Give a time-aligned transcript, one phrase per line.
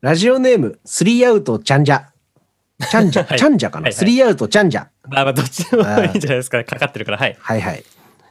[0.00, 2.10] ラジオネーム、スリーアウトちゃんじゃ。
[2.90, 3.84] ちゃんじゃ、 はいちゃんじゃかな？
[3.84, 4.90] はいはいスリーアウトちゃんじゃ。
[5.08, 6.62] まあまあどっちでもいいんじゃないですか。
[6.62, 7.18] かかってるから。
[7.18, 7.36] はい。
[7.40, 7.84] はいはい。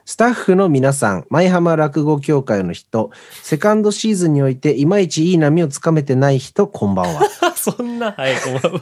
[0.05, 3.09] スタッフの皆さん、舞浜落語協会の人、
[3.41, 7.21] セカンドシーズンにおいていまいちいい波をつかめてない人、こんばんは。
[7.55, 8.81] そんな、はい、こんばんは。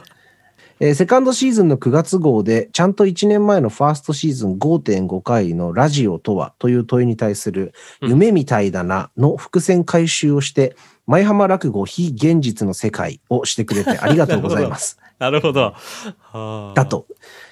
[0.84, 10.74] えーセカンドシーズンの9月号で、ちゃんと1年前のファーストシーズン5.5回のラジオとはという問いに対する、うん夢みたいだなの伏線回収をして、
[11.06, 14.98] 舞浜落語非現実の世界をしてくれてありがとうございます。
[15.20, 15.60] なるほど。
[15.70, 15.74] は
[16.32, 16.84] あだ。
[16.84, 17.06] と、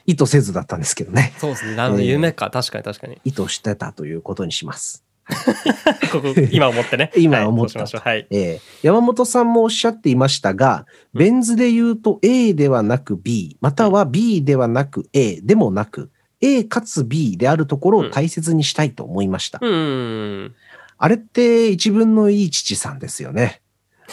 [0.06, 1.32] 意図せずだったんですけどね。
[1.38, 1.76] そうですね。
[1.76, 2.02] なるほど。
[2.02, 2.50] えー夢か。
[2.50, 3.20] 確かに確かに。
[3.24, 5.04] 意図してたということにします。
[6.12, 7.10] ここ、今思ってね。
[7.16, 8.02] 今思ったはいしまし。
[8.04, 8.26] はい。
[8.30, 19.58] えー山本さんもおっしゃっていましたが、うんベン図で言うと A ではなく B、または B ではなく A でもなく、A かつ B であるところを大切にしたいと思いました。
[19.60, 20.54] うーん。
[20.98, 23.60] あれって一分のいい父さんですよね。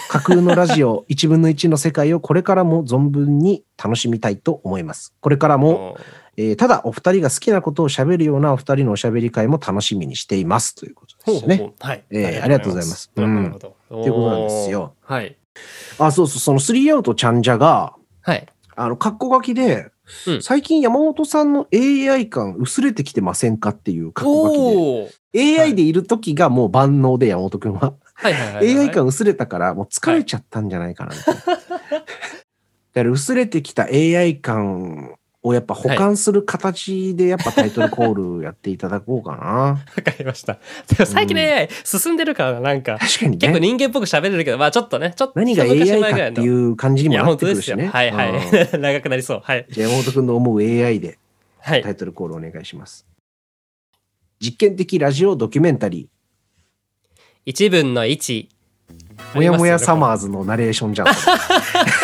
[0.10, 5.14] 架空のラジオ 一分の一の世界をこれからも存分に楽しみたいと思います。
[5.20, 5.98] これからも、も
[6.38, 11.58] えーただお二人が好きなことを喋るようなお二人のおしゃべり会も楽しみにしていますということう、ですね。
[11.58, 12.04] ほうほうはい。
[12.12, 14.94] えーありがとうございますなるほどうんいうことなんですよ。
[15.02, 15.36] はい。
[15.98, 18.46] あ、そうそう、そのスリーアウトちゃんじゃが、はい。
[18.76, 19.92] あの、カッコ書きで、
[20.26, 25.60] うん最近山本さんの AI 感薄れてきてませんかっていうカッコ書きで。
[25.60, 27.94] AI でいる時がもう万能で山本くんは。
[28.14, 28.78] はいはいはいはい。
[28.88, 31.42] AI 感薄れたからもう疲れちゃったんじゃないかなみたいな。
[31.50, 31.56] だ
[32.94, 35.16] から薄れてきた AI 感
[35.48, 39.46] をやっぱ保管する形でやっぱタイトルコールやっていただこうかな。
[39.96, 40.54] わかりました。
[40.54, 40.60] で
[41.00, 43.68] も最近の AI 進んでるからなんか、確かに結構ね。
[43.68, 47.38] 人間っぽく喋れるけど、まあちょっとね、ちょっと何が AI かっていう感じにもなっ。
[47.38, 47.88] てくるしね。
[47.88, 48.82] はいはうんい。
[48.82, 49.42] 長くなりそう。
[49.44, 49.66] はい。
[49.70, 51.18] じゃあ山本くんの思う AI で
[51.60, 51.90] はいタ。
[51.90, 53.06] イトルコールお願いします。
[54.40, 56.10] 実験的ラジオドキュメンタリ
[57.46, 58.50] 一分の一。
[59.34, 60.14] ー、もやもやサマー。
[60.14, 61.08] ーズのナレーションじゃん。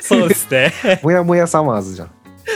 [0.00, 0.72] そうですね。
[1.02, 2.10] もやもやサマーズじゃん。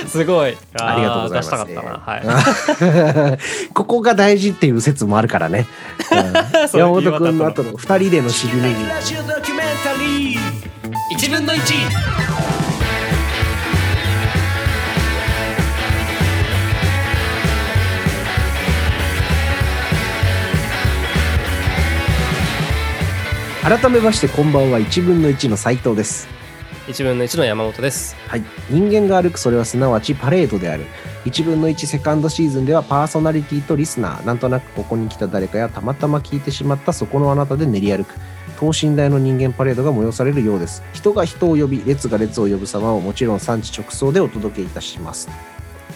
[0.07, 0.57] すごい。
[0.75, 1.51] ありがとうございます。
[1.51, 1.99] 出したかったな。
[1.99, 3.69] はい。
[3.69, 3.73] い。
[3.75, 5.67] ここが大事っていう説もあるからね。
[6.73, 8.89] うん山本君の後の二人での尻ねぎ。
[8.89, 10.39] ラジオドキュメンタリー
[11.11, 11.75] 一分の一。
[23.63, 26.27] 改めましてこんばんは1分の1の斉藤です。
[26.89, 28.17] 一分の一の山本です。
[28.27, 28.43] はい。
[28.71, 30.87] 人間が歩くそれはすなわちパレードである。
[31.27, 38.15] 1分の1セカンドシーズンではパーソナリティとリスナー、なんとなくここに来た誰かやたまたま聞いてしまったそこのあなたで練り歩く。
[38.59, 40.83] 等身大の人間パレードが催されるようです。
[40.95, 45.29] 人が人を呼び、列が列を呼ぶ様をもちろん産地直送でお届けいたします。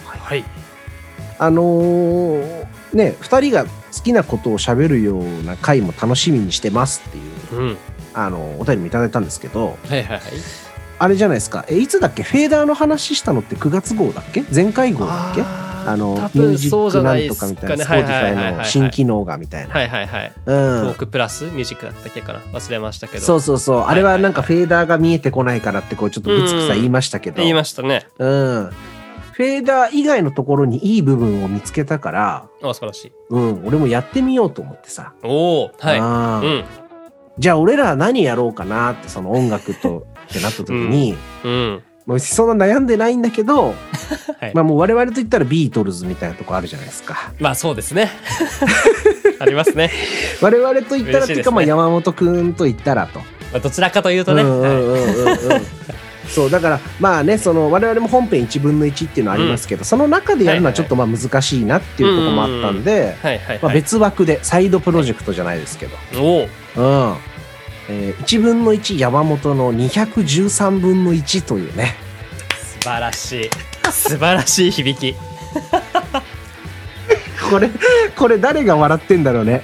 [0.05, 0.45] はい。
[1.39, 3.69] あのーね、2人が好
[4.03, 7.77] きなことを喋るような回も楽しみにしてますっていう、うん。
[8.13, 10.21] あのお便りもいただいたんですけど、はいはいはい。
[10.97, 11.65] あれじゃないですか。
[11.67, 12.23] え、いつだっけ？
[12.23, 14.43] フェーダーの話したのって9月号だっけ？
[14.53, 15.41] 前回号だっけ？
[15.41, 17.83] ああの、多ミュージックないんとかみたいな、ね。
[17.83, 19.73] スポーティファイの新機能がみたいな。
[19.73, 20.29] はいはいはい。
[20.29, 20.95] うトーん。
[20.95, 22.39] クプラスミュージックだったっけかな？
[22.39, 23.23] 忘れましたけど。
[23.23, 23.81] そうそうそう。
[23.81, 27.37] あれはなんかフェーダーが見えてこないからって、こうちょっとぶつくさうん言いましたけど。
[27.37, 28.07] 言いましたね。
[28.17, 28.69] うん。
[29.33, 33.11] フェーダー以外のところにいい部分を見つけたから、あ、素晴らしい。
[33.31, 35.13] うん、俺もやってみようと思ってさ。
[35.23, 36.47] おおはい。
[36.47, 36.65] うん。
[37.37, 41.83] じゃあ俺ら何やろうかなってその音楽とってなった時に、うん。
[42.05, 43.73] もうそんな悩んでないんだけど、
[44.39, 47.33] はいまあもう我々と言ったらビートルズみたいなとこあるじゃないですか。
[47.39, 48.11] まあそうですね。
[49.39, 49.91] ありますね。
[50.39, 53.19] 我々と言ったらっていうか、まあ山本くんと言ったらと。
[53.19, 53.25] ま
[53.55, 54.43] あどちらかというとね。
[54.43, 55.65] うんうんはいうんうんうん
[56.29, 63.15] そうだからまあねその我々も本編1分の1っていうのはありますけど、その中でやるのはちょっとまあ難しいなっていうところもあったんで。
[63.73, 67.15] 別枠でサイドプロジェクトじゃないですけど、おおうん
[67.89, 71.95] えー1分の1山本の213分の1というね
[72.83, 73.49] 素晴らしい。
[73.91, 75.15] 素晴らしい響き。
[77.49, 77.69] これ
[78.15, 79.61] これ誰が笑ってんだろうね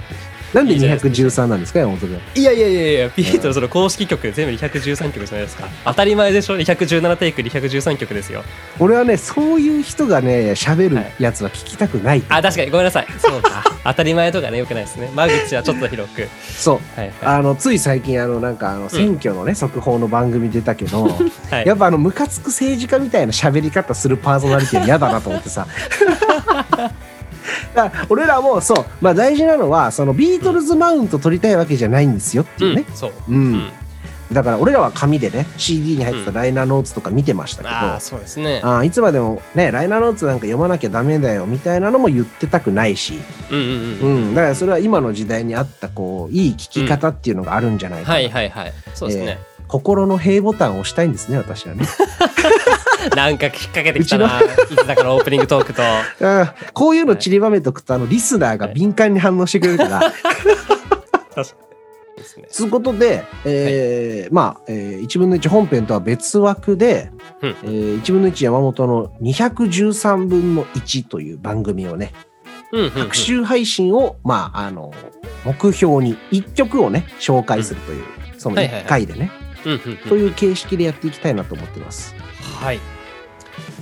[0.54, 5.68] なんでいいじゃないです213なんですか山本君いやいやいやいや、ビートルズの公式曲全部213曲じゃないですか。
[5.86, 8.44] 当たり前でしょ ?217 テイク213曲ですよ。
[8.80, 13.08] 俺はねそういう人がね喋るやつは聞きたくない、あ、確かにごめんなさい。
[13.20, 13.64] そうか。
[13.84, 15.10] 当たり前とかね、よくないですね。
[15.16, 16.28] 間口はちょっと広く。
[16.56, 17.16] そうはいはい。
[17.22, 21.04] あのつい最近あのなんかあの選挙のね、速報の番組出たけど
[21.50, 25.68] はいやっぱあのムカつく政治家みたいな喋り方するパーソナリティは嫌だなと思ってさ
[27.74, 33.14] だから俺らもそう、まあ、大事なのはそのビートルズマウント取りたいわけじゃないんですよっていうね、うん、そう。
[33.30, 33.72] うん。
[34.32, 38.62] だから俺らは紙でね CD に入ってたライナーノーツとか見てましたけど、ああそうですね。
[38.64, 43.20] あーいつまでもねライナーノーツなんか読まなきゃダメだよみたいなのも言ってたくないし、
[43.52, 44.32] うんうんううん。
[44.32, 48.74] ん、だからそれは今の時代に合ったこういい聞き方っていうのがあるんじゃないかな、はいはいはい。
[48.94, 51.86] そうですね、心の平ボタンを押したいんですね私はね
[53.16, 55.82] なんか引っ掛けてきたないつだからオープニングトークと。
[56.20, 56.50] うん。
[56.74, 60.14] こういうの散りばめとくとあのリスナーが敏感に反応してくれるから。
[62.18, 67.12] ですねつうことで、えーまあ、えー1分の1本編とは別枠で、
[67.42, 67.56] うん。
[67.64, 72.14] えー1分の1山本の213分の1という番組をね、
[72.94, 74.94] 各週配信を、まあ、あの、
[75.44, 78.04] 目標に1曲をね、紹介するという、
[78.38, 78.86] その1はいはいはい。
[78.86, 79.32] 回でね、
[80.08, 82.16] という形式でやっていきたいなと思ってます。
[82.42, 82.80] はい。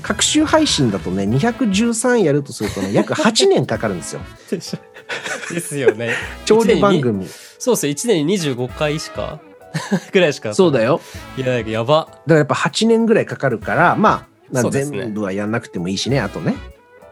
[0.01, 4.21] 各週配信だとね、213やるとするとね、約8年かかるんですよ。
[4.49, 6.13] ですよね。
[6.45, 7.27] 長寿番組。
[7.57, 7.93] そうっすよ。
[7.93, 9.39] 1年に25回しか
[10.11, 11.01] ぐらいしかそうだよ。
[11.37, 12.07] いややば。
[12.07, 16.55] だからやっぱ8年ぐらいかかるから、まあ、全部はやんなくてもいいしね、あとね。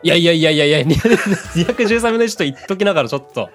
[0.04, 3.50] いやいやいやいやいや213分の1と言っときながらちょっと。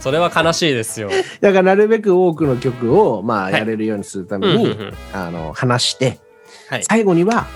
[0.00, 1.10] それは悲しいですよ。
[1.40, 3.52] だからなるべく多くの曲を、まあ、はい。
[3.54, 4.94] やれるようにするために、うんうんうん。
[5.12, 6.20] あの、話して、
[6.68, 6.84] はい。
[6.84, 7.46] 最後には、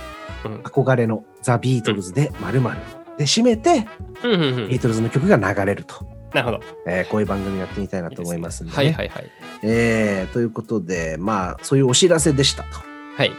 [0.44, 0.56] うん。
[0.62, 2.76] 憧れのザ・ビートルズで〇〇。
[3.18, 3.86] で締めて、
[4.24, 4.68] うんうんうん。
[4.68, 6.06] ビートルズの曲が流れると。
[6.32, 6.60] なるほど。
[6.86, 8.76] えーこういう番組やってみたいなと思いますんで、ね。
[8.76, 9.30] はいはいはい。
[9.62, 12.68] えーということで、まあ、そういうお知らせでしたと。
[13.16, 13.32] はい。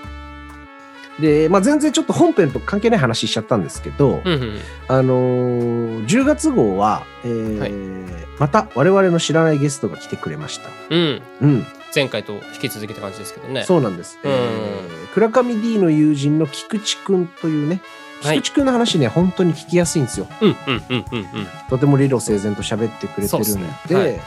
[1.19, 4.59] で、まあ、全然ちょっと本編と関係ない話しちゃったんですけど、うんうんうん。
[4.87, 7.71] あのー10月号は、えーはい。
[8.39, 10.69] また我々の知らないゲストが来てくれました。
[10.89, 11.21] うん。
[11.41, 11.65] うん、
[11.95, 13.63] 前回と引き続きって感じですけどね。
[13.63, 14.19] そうなんです。
[14.23, 14.31] うん。
[14.31, 14.82] えー
[15.13, 17.81] 倉上 D の友人の菊池くんというね、
[18.23, 18.41] はい。
[18.41, 20.27] 菊池くんの話ね、本当に聞きやすいんですよ。
[20.41, 21.47] うんうんうんうんうん。
[21.69, 23.95] とても理路整然と喋ってくれてるんで、そうっすね。
[23.95, 24.19] はい。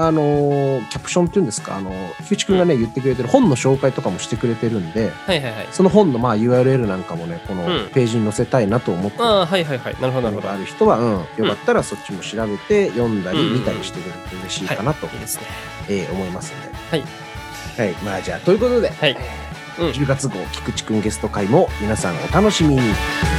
[0.00, 1.90] あのーキャプションっていうんですか、あの
[2.22, 5.68] 菊池くんがね、言ってくれてる本の紹介とかもしてくれてるんで、はいはいはい。
[5.72, 7.88] その本のまあ URL なんかもね、このうん。
[7.88, 9.18] ページに載せたいなと思って。
[9.18, 9.96] るああはいはいはい。
[10.00, 10.50] なるほどなるほど。
[10.52, 15.16] ある人は、うん、よかったらそっちも調べて読んだりうん見たりしてくれると嬉しいかなと、い。
[15.16, 15.42] いですね。
[15.88, 16.68] えー思いますんで。
[16.90, 17.02] はい。
[17.78, 19.16] はい、まあじゃあ、ということで、はい
[19.78, 23.37] 10月号菊池くんゲスト会も皆さんお楽しみに。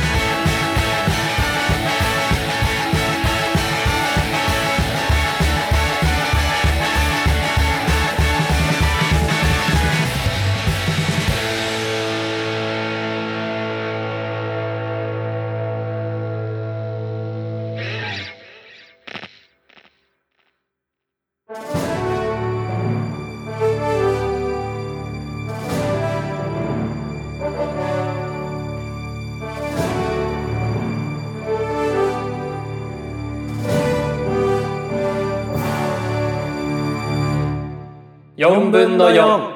[38.69, 39.55] 4分の4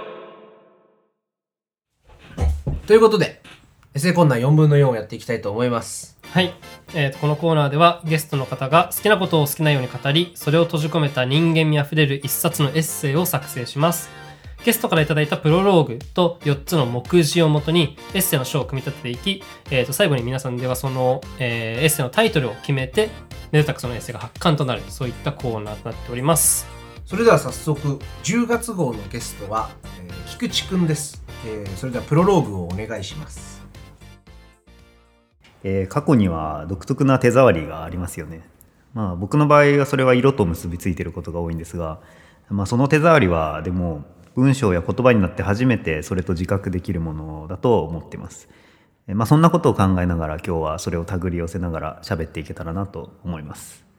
[2.87, 3.43] ということで、
[3.93, 6.17] エセコンナー4分の4をやっていきたいと思います。
[6.23, 6.51] はい、
[6.95, 14.09] えーとこのコーナーではゲストの方が好きなことを好きなように語りそれを閉じ込めた人間味あふれる一冊のエッセイを作成します。
[14.65, 23.09] ゲストからいただいたプロローグと4つの目次をもとにエッセイの章を組み立てていき、えー、と最後に皆さんではその、えーエッセイのタイトルを決めて
[23.51, 29.69] めでたくそのエッセイが発刊となるそういったコーナーとなっておりますそれでは早速、10月号のゲストは、
[29.99, 33.61] えー菊池くんです、えーそれではプロローグをお願いします。
[35.63, 38.41] えー過去には独特な手触りがありますよね。
[38.93, 41.99] まあ僕の場合はそれは色と結びついていることが多いんですが、
[42.49, 48.47] まあ、その手触りはでも文章や言葉になって初めてそれと自覚できるものだと思ってます。
[49.07, 53.92] えーまあ、そんなことを考えながら今日はそれを手繰り寄せながら喋っていけたらなと思います。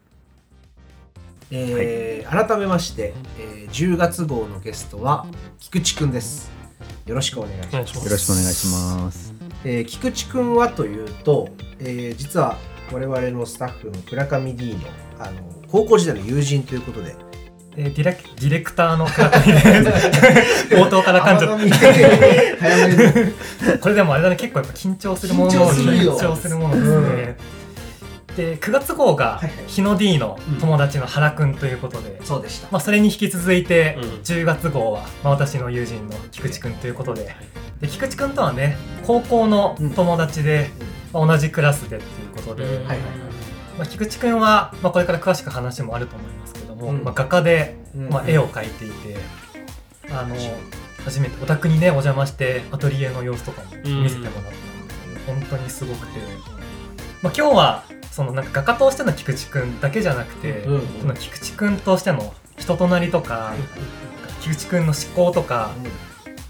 [1.51, 5.25] えー改めまして、えー10月号のゲストは
[5.59, 6.49] 菊池くんです。
[7.05, 7.97] よろしくお願いします。
[8.05, 9.33] よろしくお願いします。
[9.63, 11.49] えー菊池くんはというと、
[11.79, 12.57] えー実は
[12.91, 14.79] 我々のスタッフの倉上 D の
[15.19, 17.15] あの高校時代の友人ということで、
[17.75, 19.91] えーディレクディレクターの倉上で
[20.41, 20.67] す。
[20.75, 21.47] 冒頭から感情。
[23.81, 27.37] これでもあれだね、結構やっぱ緊張するもの緊張するよ緊張するものですね。
[28.35, 32.67] で、9月号が日野 D の友達の原くんということで、そうでした。
[32.71, 34.09] まあそれに引き続いて、うん。
[34.21, 37.35] 10月号は、まあ、私の友人の菊池くんということで、
[37.79, 40.69] で菊池くんとはね、高校の友達で、
[41.13, 42.71] まあ、同じクラスでっていうことで、うん。
[42.71, 42.97] はいはい
[43.77, 47.03] まあ、菊池くんは、まあ、これから詳しく話もあると思いますけども、うん。
[47.03, 48.09] まあ、画家で、うん。
[48.09, 49.17] まあ、絵を描いていて、
[50.11, 50.35] あの
[51.03, 53.69] 初めてお宅にねお邪魔してアトリエの様子とかも
[54.01, 56.19] 見せてもらったので、本当にすごくて、
[57.21, 63.53] まあ、今日はそのなんか画家としての菊池くんだけじゃなくて、うんその菊池くんとしての人となりとか、
[64.41, 65.71] 菊池くんの思考とか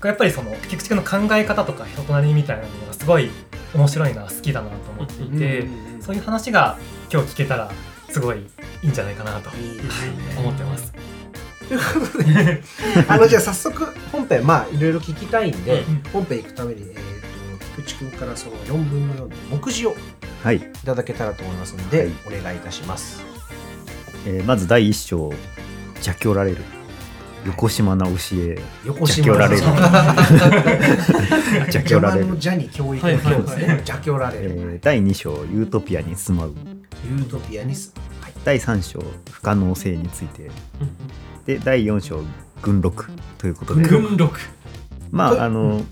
[0.04, 3.30] やっぱりその菊池君の考え方とか人となりみたいなのがすごい
[3.74, 5.68] 面白いな好きだなと思っていて、
[6.00, 6.78] そういう話が
[7.12, 7.72] 今日聞けたら
[8.10, 8.40] すごい
[8.84, 9.50] いいんじゃないかなと。
[9.58, 9.80] いい
[10.38, 10.94] 思ってます。
[11.68, 12.62] ということで。
[13.08, 19.96] あのじゃあ早速本編まあいろいろ聞きたいんで、うん本編行くために、えー、と菊池君からその4分の4の目次をは
[20.54, 22.12] い、いただけたらと思いますので、はい。
[22.28, 23.24] お願いいたします。
[24.28, 25.32] えーまず第一章
[25.96, 26.58] 邪教られる。
[27.46, 29.62] 横島な教え横邪教られる。
[29.62, 29.82] 邪
[31.66, 32.28] 邪教られる。
[32.30, 33.68] 邪に教育の教ですね。
[33.68, 34.80] 邪教られえる。
[34.80, 36.56] ー第2章ユートピアに住まう。
[37.08, 37.94] ユートピアにす。
[38.20, 38.34] はい。
[38.44, 39.00] 第3章
[39.30, 40.50] 不可能性について。
[41.46, 42.24] で第4章
[42.64, 43.88] 軍録ということで。
[43.88, 44.40] 軍録。
[45.12, 45.84] まああの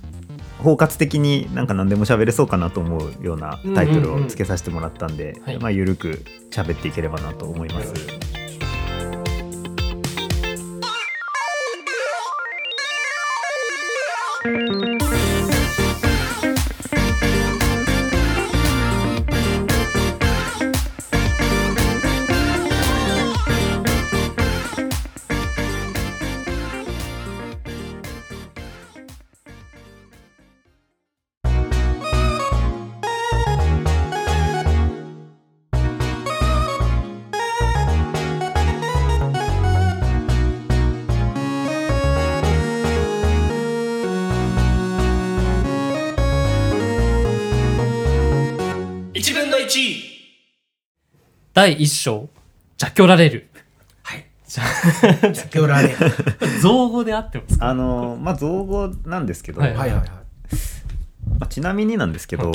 [0.64, 7.94] 包括的になんか何でも喋れそうかなと思うようなタイトルをつけさせてもらったんで、はいまあゆるく喋っていければなと思います。
[7.94, 8.43] 1
[51.64, 52.28] 第1章。
[52.78, 53.48] 邪教られる。
[54.04, 54.26] はい。
[54.46, 54.64] じ ゃ
[55.28, 55.96] 邪教られる。
[56.62, 57.70] 造語であってますか？
[57.70, 59.98] あのまあ造語なんですけど、はいはいはい。
[60.00, 60.10] はい。
[61.40, 62.52] まあ、ちなみになんですけど、うん。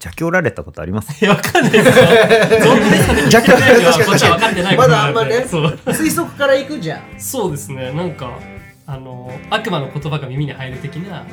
[0.00, 1.22] 邪教られたことあります？
[1.22, 2.04] いやわかんないですよ。
[3.30, 3.82] 邪教られる。
[3.82, 5.44] 確こっちは分かってないまだあんまね。
[5.46, 5.78] そう。
[5.88, 7.00] 推測からいくじゃん。
[7.18, 7.92] そうですね。
[7.92, 8.38] なんか
[8.86, 11.26] あの悪魔の言葉が耳に入る的な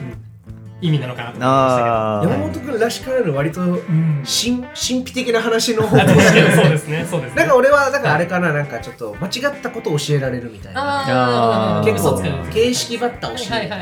[0.82, 2.54] 意味なのかなと思いまあ山本君ら
[2.89, 4.23] しからぬ割とうん。
[4.25, 7.05] 神神秘的な話の方したけど確かにそうですね。
[7.09, 7.35] そうですね。
[7.35, 11.81] なんか俺はだからあれかななんかちょっと間違ったことを教えられるみたいな。
[11.85, 13.79] 結構形式ばった教えみたいな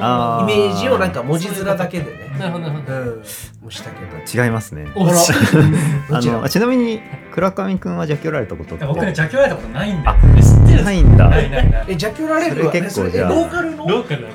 [0.00, 2.30] あイメージをなんか文字面だけでね。
[2.38, 3.22] うん。
[3.64, 4.44] もしたけど。
[4.44, 4.86] 違いますね。
[4.94, 4.98] あ
[6.20, 7.00] のあちなみに
[7.32, 8.84] 倉上くんは邪教られたことって？
[8.86, 10.16] 僕ね邪教られたことないんだよ。
[10.36, 11.30] え知ってるないんだ。
[11.34, 11.84] え。
[11.88, 12.70] 邪教られる？
[12.70, 13.86] 結構それじゃローカルの？
[13.88, 14.26] ローカル。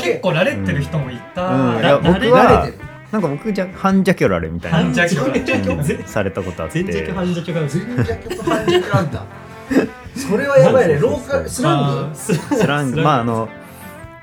[0.00, 1.46] 結構られてる人もいた。
[1.48, 1.78] うん。
[1.78, 5.72] いやな僕慣はれてるなんか僕じゃ半邪教られみたいな半邪教？
[5.72, 6.82] うんされたことあって。
[6.82, 9.24] 全弱半邪教がある全邪教と半邪教なんだ。
[10.14, 10.98] それはやばいね。
[10.98, 12.16] ローカルスラング？
[12.16, 13.02] ススラング。
[13.02, 13.48] まああの、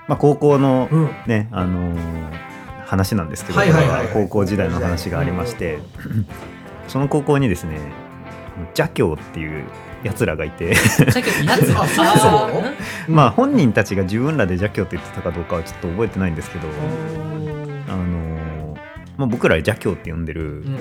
[0.08, 1.10] まあ、高校のうん。
[1.26, 2.00] ねあのー
[2.86, 5.80] 話なんですけど、はいはいはい高校時代の話がありまして、
[6.88, 7.80] その高校にですね
[8.78, 9.64] 邪教っていう
[10.04, 10.76] やつらがいて。
[13.08, 16.68] まあ本人たちが自分らで邪教って言ってたかどうかはちょっと覚えてないんですけど、
[17.90, 18.25] あのー
[19.18, 20.78] まあ、僕ら邪教って呼んでる、うん。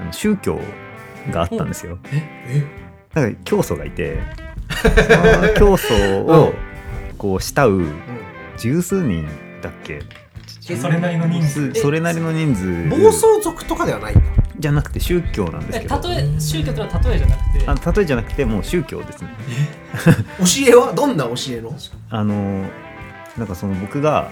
[0.00, 0.60] あの宗教
[1.30, 1.98] があったんですよ。
[2.12, 2.64] え
[3.14, 4.18] なんか教祖がいて
[4.82, 5.94] その教祖
[6.24, 6.52] を
[7.16, 7.92] こう慕う
[8.58, 9.26] 十数人
[9.62, 10.02] だっけ？
[10.68, 11.74] えそれなりの人数。
[11.74, 12.88] それなりの人数。
[12.88, 14.22] 暴走族とかではないんだ
[14.58, 16.08] じゃなくて宗教なんですえけど。
[16.08, 17.64] 例え宗教とは例えじゃなくて？
[17.90, 19.30] あ例えじゃなくてもう宗教ですね。
[20.38, 20.92] 教えは？
[20.92, 21.72] どんな教えの？
[22.10, 22.66] あの
[23.38, 24.30] なんかその僕が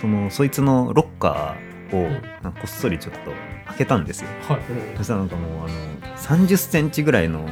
[0.00, 2.08] そのそいつのロッカーを
[2.50, 3.30] こっそりちょっと
[3.66, 4.28] 開けたんですよ。
[4.48, 4.60] はい。
[4.96, 5.68] そしたらなんかもうあの
[6.16, 7.48] 30センチぐらいの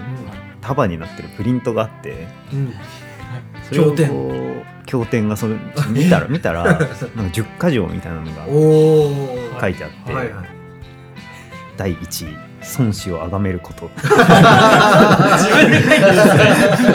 [0.61, 2.75] 束になってるプリントがあってうん。
[3.69, 3.95] それを
[4.87, 5.57] 経典がそれ
[5.91, 10.47] 見たら 見たら なんか10箇条みたいなのが書いてあって、はいはい。
[11.77, 12.44] 第1位
[12.79, 13.91] 孫子を崇めること。
[13.97, 14.09] 自
[15.51, 16.13] 分で書いてる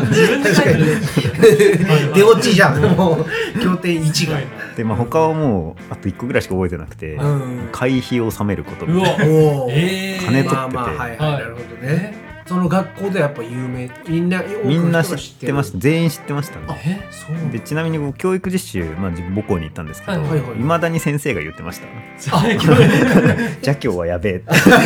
[0.07, 2.81] 自分で書いてる出落ちじゃん。
[2.95, 3.25] もう
[3.59, 4.37] 経典1が。
[4.75, 7.69] で、まあ、他はもうあと1個ぐらいしか覚えてなくて、うん。
[7.71, 10.55] 会費を納めること金取ってて。
[10.55, 11.31] まあまあはいはいはい。
[11.33, 15.77] なるほどねその学校でやっぱ有名みんなみんな多くの人が知ってました。
[15.77, 16.65] 全員知ってましたね。
[16.83, 17.35] えそう。
[17.51, 20.81] でちなみに僕教育実習、まあ、自分母校に行ったんですけど、はいはいはい。
[20.81, 21.85] だに先生が言ってました。
[23.61, 24.45] 邪教はやべえって。
[24.57, 24.81] それは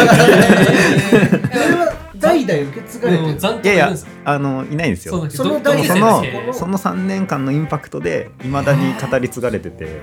[2.17, 3.35] 代々受け継がれてる。
[3.39, 5.05] 残いやいやるんですあのいないんです。
[5.05, 10.01] よそのそのその3年間のインパクトでいまだに語り継がれてて。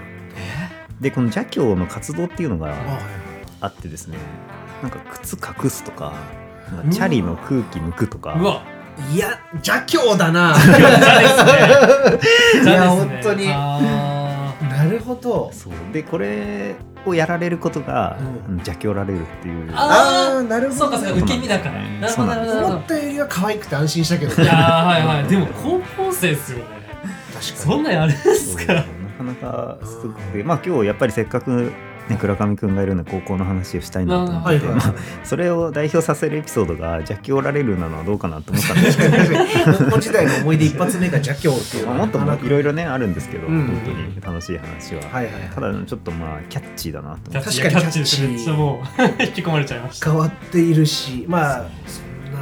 [0.99, 2.75] でこの邪教の活動っていうのが
[3.61, 4.19] あってですね
[4.83, 6.12] なんか靴隠すとか
[6.91, 8.35] チャリの空気抜くとか。
[8.41, 8.62] うわ
[9.15, 10.55] いや邪教だな。
[12.62, 13.47] いや本当に。
[13.49, 15.50] あなるほど。
[15.53, 15.73] そう。
[15.93, 16.75] でこれ
[17.07, 18.55] をやられることが、うん。
[18.57, 19.73] 邪教られるっていう。
[19.75, 20.91] ああーなるーほど。
[20.91, 21.81] ねそうかそうか受け身だから。
[22.67, 25.25] 思ったよりは可愛くて安心したけどどいやーはいはい。
[25.25, 26.65] でも高校生ですよね
[27.33, 28.75] 確かそんなんやるんですか？
[28.75, 28.87] なか
[29.25, 30.43] ながすごくて。
[30.43, 31.73] まあ今日やっぱりせっかく、
[32.11, 34.75] ね、倉上くんがいるので高校の話をしたいなと思って、はいはい。
[34.75, 39.17] まあ、それを代表させるエピソードが邪気おられるなのはどうかなと思ったんですけど。
[39.87, 43.67] 高校時代の思い出一発目が邪教っていうまあもっともいろいろねあるんですけど、うん。
[43.67, 45.35] 本当に楽しい話は、はいはい。
[45.35, 47.50] はいただちょっとまあキャッチーだなと思って。
[47.50, 50.11] 確かにキャッチですねちょっともう引き込まれちゃいました。
[50.11, 52.40] 変わっているしまあそんな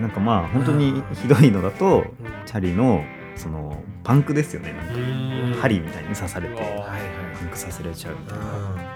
[0.00, 3.02] なんかまあ本当にひどいのだと、うんチャリの
[3.34, 4.72] そのパンクですよね。
[4.72, 5.56] なんかうん。
[5.60, 6.54] 針みたいに刺されて。
[6.54, 8.44] はいはいパンクさせられちゃうみたいな。
[8.44, 8.94] う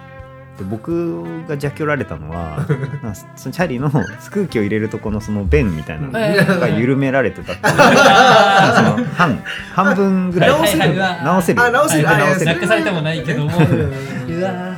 [0.58, 2.66] で僕が邪気をられたのは
[3.36, 6.12] そのチャリの空気を入れるとこのその弁みたいなの
[6.60, 7.74] が緩められてたっていう。
[7.78, 9.42] その半
[9.72, 10.50] 半分ぐらい。
[10.50, 10.96] 直せる。
[10.96, 11.62] 直せる。
[11.62, 12.06] あ直せる。
[12.06, 13.56] はいあいやなくされてもないけども。
[13.56, 14.34] うん。
[14.34, 14.74] うわ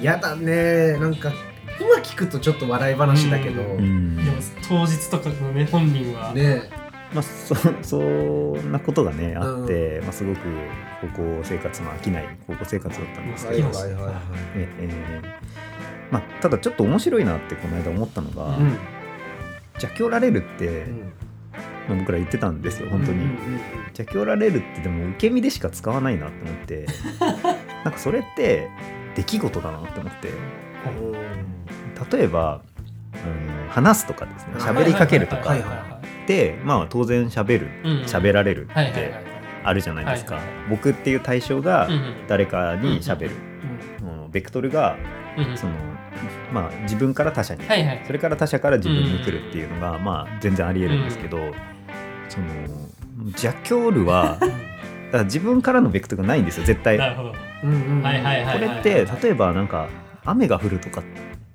[0.00, 1.30] やだねなんか
[1.78, 4.16] 今聞くとちょっと笑い話だけど、うん。
[4.16, 4.36] でも
[4.68, 6.32] 当日とかのね本人は。
[6.32, 6.70] ね
[7.12, 10.40] まあ、そ そんなことがねあって、まあ、すごく
[11.00, 14.14] 高校生活の飽きない高校生活だったんですけど、はいはいはい。
[14.56, 15.20] ええ
[16.10, 18.78] まあ、ただちょっと面白いなってこの間思ったのが、うん。
[19.80, 21.12] 邪られるって、うん。
[21.88, 23.18] まあ僕ら言ってたんですよ本当に。
[23.18, 23.60] うんうん
[23.98, 26.86] 邪気おられるってでも受け身でしか使わないなって思って。
[27.84, 28.68] なんかそれって
[29.16, 30.28] 出来事だなって思って。
[30.28, 31.50] うん
[32.10, 32.62] 例えば、
[33.14, 34.54] うん、話すとかですね。
[34.54, 35.50] はい喋りかけるとか。
[35.50, 35.64] はい
[36.26, 37.68] でまあ当然喋る。
[37.84, 39.14] うん喋られるって
[39.64, 40.40] あるじゃないですか。
[40.68, 41.88] 僕っていう対象が
[42.28, 44.96] 誰かに喋る、うんベクトルが
[45.56, 45.72] その
[46.52, 47.62] まあ自分から他者に、
[48.06, 51.38] それから他者から自分に来るっていうのが、まあ全然ありえるんですけど、
[52.28, 52.46] その
[53.26, 54.38] 邪教ルは
[55.24, 56.98] 自分からのベクトルがないんですよ絶対。
[56.98, 59.88] これって例えばなんか
[60.24, 61.02] 雨が降るとか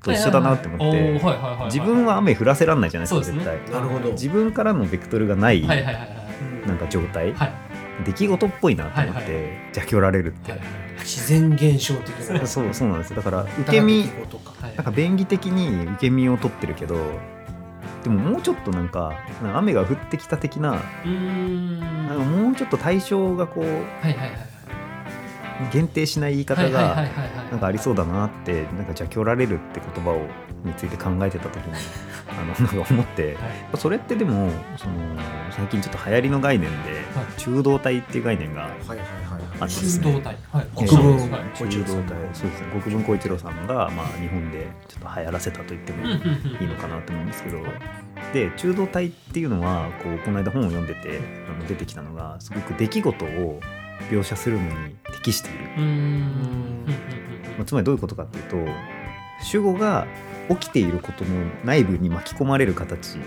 [0.05, 1.19] と一緒だなって思って
[1.65, 3.57] 自分は雨降らせらんないじゃないですか絶対。
[3.73, 4.11] なるほど。
[4.11, 6.01] 自分からのベクトルがないはいはいはいは
[6.63, 6.67] い。
[6.67, 7.51] なんか状態はい。
[8.05, 10.51] 出来事っぽいなと思っはいて邪気おられるって。
[10.51, 10.61] はい
[10.99, 12.45] 自然現象的な。
[12.47, 13.17] そうそうなんですよ。
[13.17, 14.05] だから受け身
[14.75, 16.95] なんか便宜的に受け身を取ってるけど
[18.03, 19.13] でももうちょっとなんか
[19.55, 21.79] 雨が降ってきた的なうーん。
[22.07, 24.29] なんかもうちょっと対象がこうはいはいはい
[25.71, 27.07] 限定しない言い方が
[27.51, 30.21] なんかありそうだなってなんか邪気おられるって言葉を
[30.63, 31.73] について考えてた時に
[32.27, 33.35] あのなんか思ってはい。
[33.77, 34.93] それってでもその
[35.51, 37.39] 最近ちょっと流行りの概念ではい。
[37.39, 40.05] 中道体っていう概念があってですね。
[40.05, 40.37] 中道体。
[40.51, 40.65] はい。
[40.75, 42.15] 国分はい中道体。
[42.33, 42.67] そうですね。
[42.71, 47.59] 国分光一郎さんがまあ日本でちょっと流行らせたと言ってもいいのかなと思うんですけど。
[48.33, 53.59] で中道体っていうのはこうこの間本を読んでてあの出てきたのがすごく出来事を
[54.09, 56.85] 描写するのに適している、うーんうんうんうん。
[57.57, 58.57] まあ、つまりどういうことかっていうと
[59.43, 60.05] 主語が
[60.49, 61.31] 起きていることの
[61.63, 63.17] 内部に巻き込まれる形。
[63.17, 63.21] っ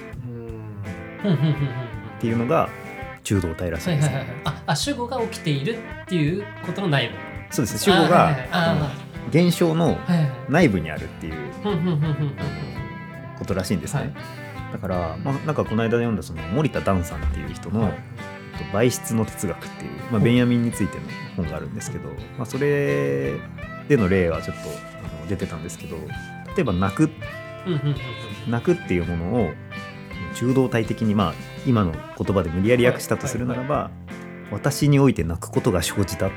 [2.21, 2.69] ていうのが
[3.25, 4.09] 中道体らしいんです。
[4.09, 4.55] ねはいはいはいはい。
[4.57, 7.15] ああ主語が起きているっていうことの内部。
[7.51, 7.75] そうです。
[7.89, 8.37] ね主語が
[9.31, 9.99] 現象の
[10.49, 11.35] 内部にあるっていう
[13.39, 14.13] ことらしいんですね、はい。
[14.73, 17.93] だから、まあ、なんかこの間読んだその森田ダンさんっていう人の
[18.64, 21.05] はい「媒質の哲学」っていう、まあ、ベンヤミンについての
[21.37, 23.35] 本があるんですけど、まあ、それ
[23.88, 25.97] での例はちょっとあの出てたんですけど
[26.57, 27.11] 例えば泣く。
[28.49, 29.53] 泣くっていうものを
[30.35, 31.35] 中道体的にまあ
[31.66, 33.90] 今の言葉で無理やり訳したとするならば、
[34.51, 36.31] 私において泣くことが生じた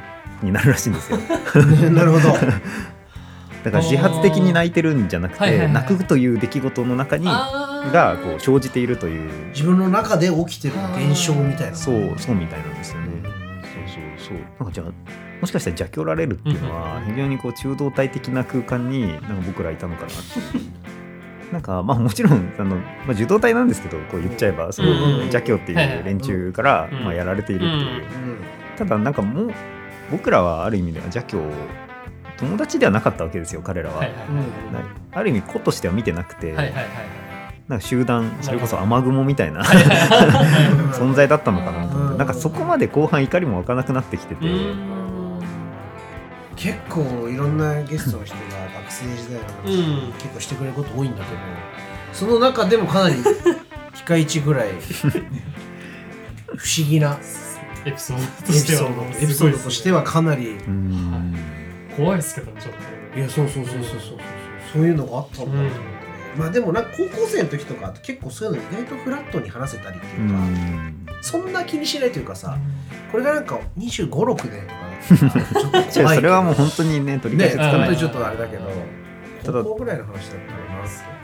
[0.43, 1.17] になるらしいんですよ。
[1.91, 2.35] なるほど
[3.63, 9.29] だから自発的に泣いてるんじゃなくてはいはいはい泣くという出来事の中にがこう生じているという。
[9.49, 11.75] 自分の中で起きてる現象みたいな。
[11.75, 13.07] そうそうみたいなんですよね。
[13.23, 14.37] そうそうそう。
[14.59, 14.91] なんかじゃあ
[15.41, 21.53] もしかしたら邪気おられるっていうのは非常にこう中道体的な空間になんか僕らいたのかなっていう。
[21.53, 27.75] なんかまあもちろんあの、まあ、受動体なんですけどこう言っちゃえばそのうん邪教っていう連中からうんまあやられているっていう。
[27.75, 28.37] うん
[28.77, 29.53] ただなんかもう
[30.09, 31.39] 僕らはある意味では邪教
[32.41, 33.97] 友達ではなかったわけですよ彼らは。
[33.99, 34.35] はいはいうん
[34.73, 34.79] な
[35.13, 36.85] ある意味子としては見てなくて、はいはいはい
[37.67, 42.11] なんか集団それこそ雨雲みたいなはいはい 存在だったのかなと思っうん。
[42.13, 44.45] てなんかそこまで後半怒りも湧かなくなってきてて、
[46.57, 48.41] 結構いろんなゲストの人が
[48.81, 50.13] 学生時代の話、うん。
[50.13, 51.37] 結構してくれること多いんだけど
[52.11, 53.15] その中でもかなり
[53.95, 54.67] ピカイチぐらい
[56.57, 57.17] 不思議な
[57.85, 60.57] エピソードエとしてはピソードエピソードとしてはかなり
[61.95, 63.19] 怖いですけどねちょっと。
[63.19, 63.99] いやそうそうそうそうそう。
[63.99, 64.17] そう
[64.73, 65.51] そういうのがあったんだ。
[65.51, 65.85] と思ってね、
[66.37, 70.35] まあでもなんか高校生の時とか結構そういうの意外とフラットに話せたりっていうか、
[71.21, 72.57] そんな気にしないというかさ
[73.11, 78.63] これがなんか2 5 6でとかちょっと怖い それはもう本当にね取り返しつねかない、本当にちょっとあれだけど
[79.43, 81.21] ただ高校ぐらいの話だったらな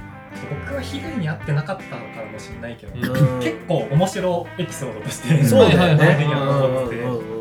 [0.65, 2.93] 僕は被害に遭ってなかったのかもしれないけど、
[3.39, 7.36] 結構面白いエピソードとしてそうだよね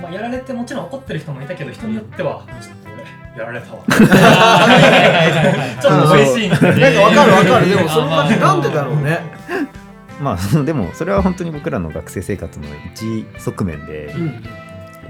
[0.00, 3.04] まあ、やられてもちろん怒ってる人もいたけど人によっては、ちょっと俺
[3.40, 3.82] やられたわ。
[5.82, 6.60] ちょっと嬉しいな。
[6.60, 7.68] なんかわかるわかる。
[7.68, 9.20] でも その感じあなんでだろうね。
[10.20, 14.26] まあそのでもそれは本当に僕らの学生生活の一側面で、うん。
[14.26, 14.38] まあ、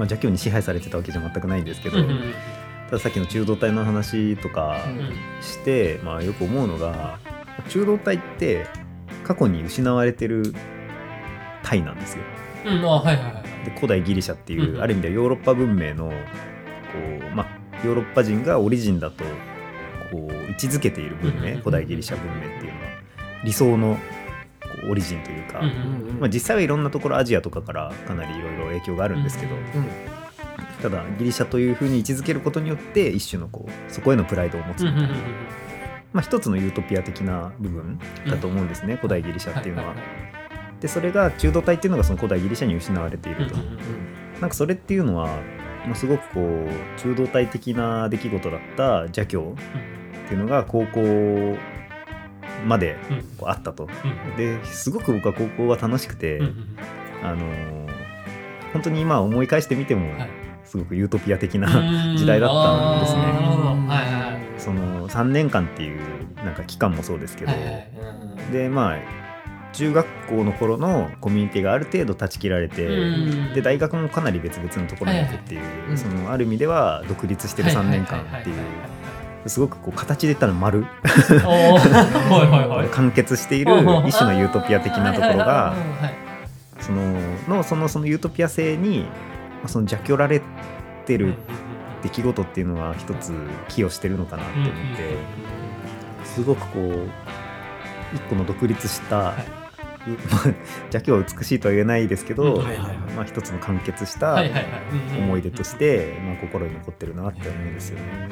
[0.04, 2.34] 邪教に支配されてたわけじゃ全くないんですけど、うんうん
[2.86, 4.76] たださっきの中道体の話とか
[5.40, 7.18] して、まあ、よく思うのが
[7.70, 8.66] 中道体って
[9.24, 10.54] 過去に失われてる
[11.62, 12.24] 体なんですよ。
[12.66, 16.14] うんうんあはいはいはいで古代ギリシャっていう、うんある意味ではヨーロッパ文明のこ
[17.32, 19.24] う、まあ、ヨーロッパ人がオリジンだと
[20.10, 22.86] こう位置づけている文明古代ギリシャ文明っていうのは
[23.44, 23.96] 理想の
[24.60, 25.62] こうオリジンというか、
[26.20, 29.62] まあ、実際はいろんなところアジアとかからかなりいろいろ影響があるんですけど、うん
[30.82, 35.08] ただギリシャというふうに位置づけることによって一種のこうそこへのプライドを持つみたいな、
[36.12, 39.94] まあ、一つのユートピア的な部分だと思うんですね、古代ギリシャっていうのは。
[40.82, 43.54] でそれが中道体っていうのがその古代ギリシャに失われていると。
[44.40, 45.28] なんかそれっていうのは
[45.86, 49.54] もうすごくこう中道体的な出来事だった邪教
[50.26, 51.56] っていうのが高校
[52.66, 52.96] まで
[53.38, 53.88] こうあったと。
[54.36, 56.40] ですごく僕は高校は楽しくて、
[57.22, 57.92] あのー
[58.72, 60.28] 本当に今思い返してみてもはい。
[60.64, 61.68] すごくユートピア的な
[62.16, 63.22] 時代だったんですね。
[64.56, 66.00] その3年間っていう
[66.36, 67.52] なんか期間もそうですけど、
[68.50, 69.21] でまあ
[69.72, 73.54] 中学校の頃のコミュニティがある程度断ち切られて、うん。
[73.54, 80.80] で大学もかなり別々のところに行くっていう、はいそのある意味では独立してる3年間っていうすごくこう形で言ったら丸。
[80.80, 80.86] おー。
[81.04, 83.72] はいはいはい完結している
[84.06, 89.06] 一種のユートピア的なところがはいそののそのそのユートピア性にま
[89.64, 90.42] あその邪教られ
[91.06, 91.34] てる
[92.02, 93.32] 出来事っていうのは一つ
[93.68, 97.08] 寄与してるのかなって思ってすごくこう
[98.14, 99.34] 一個の独立した、
[100.02, 100.46] はうまあ
[100.92, 102.64] 邪教は美しいとは言えないですけど、うん。
[102.64, 102.96] はいはいはい。
[103.14, 104.42] まあ、一つの完結した
[105.18, 108.28] 思い出として、まあ、心に残ってるなって思うんですよね。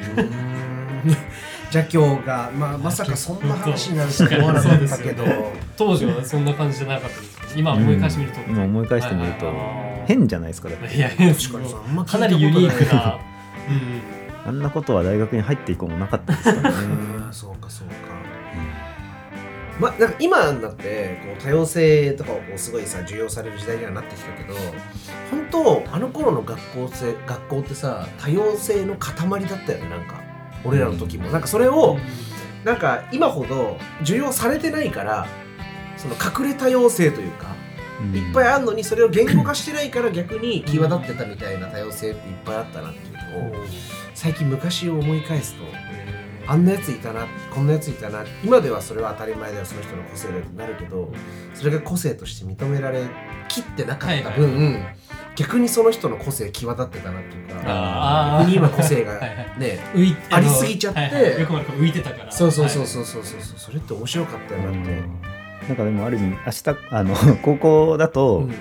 [1.73, 5.23] 邪教が、まあ、まさかそんな話になるとは思わなかったけど。
[5.77, 7.57] 当時はそんな感じじゃなかったです。
[7.57, 8.51] 今思い返してみると、うん。
[8.51, 9.53] 今思い返してみると
[10.05, 10.95] 変じゃないですかだって。
[10.95, 11.69] いやいや確かに。
[11.69, 13.19] さあんかなりユニークな、
[14.45, 16.75] あんなことは大学に入っていこうもなかったですからね。
[17.25, 17.60] うんそう
[19.81, 24.53] まあ、なんか今になってこう多様性とかをこうすごいさ重要される時代にはなってきたけど
[25.31, 30.21] 本当あの頃の学校生学校ってさ多様性の塊だったよねなんか。
[30.63, 31.97] 俺らの時も、なんかそれを
[32.63, 35.27] なんか今ほど受容されてないから
[35.97, 37.55] その隠れ多様性というか
[38.01, 38.15] うん。
[38.15, 43.65] いっぱいあるのにそれを言語化してないから逆に際立ってたみたいな多様性っていっぱいあったなっていうのを
[44.13, 45.63] 最近昔を思い返すと
[46.51, 51.09] あんなやついたなこんなやついたな今ではそれは当たり前ではその人の個性だになるけど
[51.53, 53.03] それが個性として認められ
[53.47, 54.95] きってなかった分、はいは
[55.37, 59.59] 逆にその人の個性際立ってたなっていうかあ逆に今個性がはいはい。
[59.59, 61.39] ね浮いありすぎちゃってはいはい。
[61.39, 62.31] よくまで浮いてたから。
[62.31, 65.01] そうそうそううそうそうそうそうそれって面白かったよなって。
[65.69, 68.55] なんかでもある意味明日あの高校だと、うん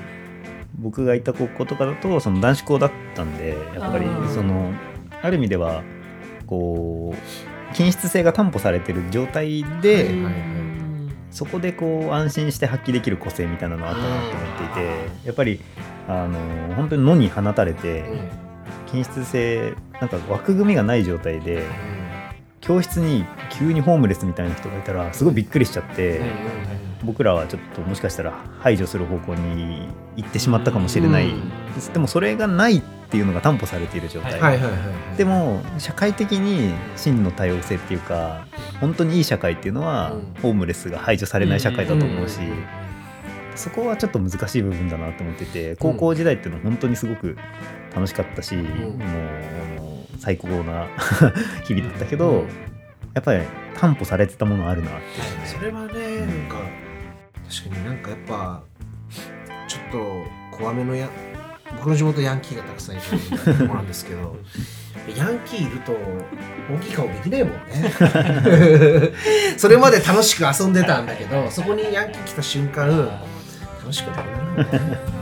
[0.79, 4.73] 僕が行った高校とかだとその男子校だったんでやっぱりその
[5.21, 5.83] ある意味では
[6.47, 10.35] こう均質性が担保されてる状態で、はいはいはい。
[11.31, 15.61] そこでこう安心して発揮できる個性みたいなのがあったなと思っていてやっぱり
[16.09, 18.29] あの本当に野に放たれてうん。
[18.91, 21.65] 均質性なんか枠組みがない状態で
[22.61, 26.21] 教室に急にホームレスみたいな人がいたらすごいびっくりしちゃって。
[27.05, 31.93] 僕らはちょっともしかしたら排除する方向に行ってしまったかもしれない、うん。
[31.93, 34.61] でもそれがないっていうのが担保されている状態、
[35.17, 38.47] でも社会的に真の多様性っていうか
[38.81, 40.43] 本当にいい社会っていうのは、うん。
[40.43, 42.65] ホームレスが排除されない社会だと思うし、うん。
[43.57, 47.37] そこはちょっと難しい部分だなと思ってて高校時代っていうのは本当にすごく
[47.95, 50.87] 楽しかったし、もうあの最高な
[51.65, 52.49] 日々だったけど、うん。
[53.15, 53.43] やっぱり
[53.77, 56.59] 担保されてたものあるなってねそれはねなんか
[57.51, 58.63] 確かになんかやっぱ
[59.67, 61.11] ちょっと怖めのや
[61.77, 63.03] 僕の地元ヤンキーがたくさんいる
[63.39, 64.37] ところなんですけど
[65.17, 69.13] ヤンキーいると大きい顔できないもんね。
[69.59, 72.87] それまで楽しく遊んでたんだけどそこにヤンキー来た瞬間
[73.81, 75.20] 楽しくなくなるもんね。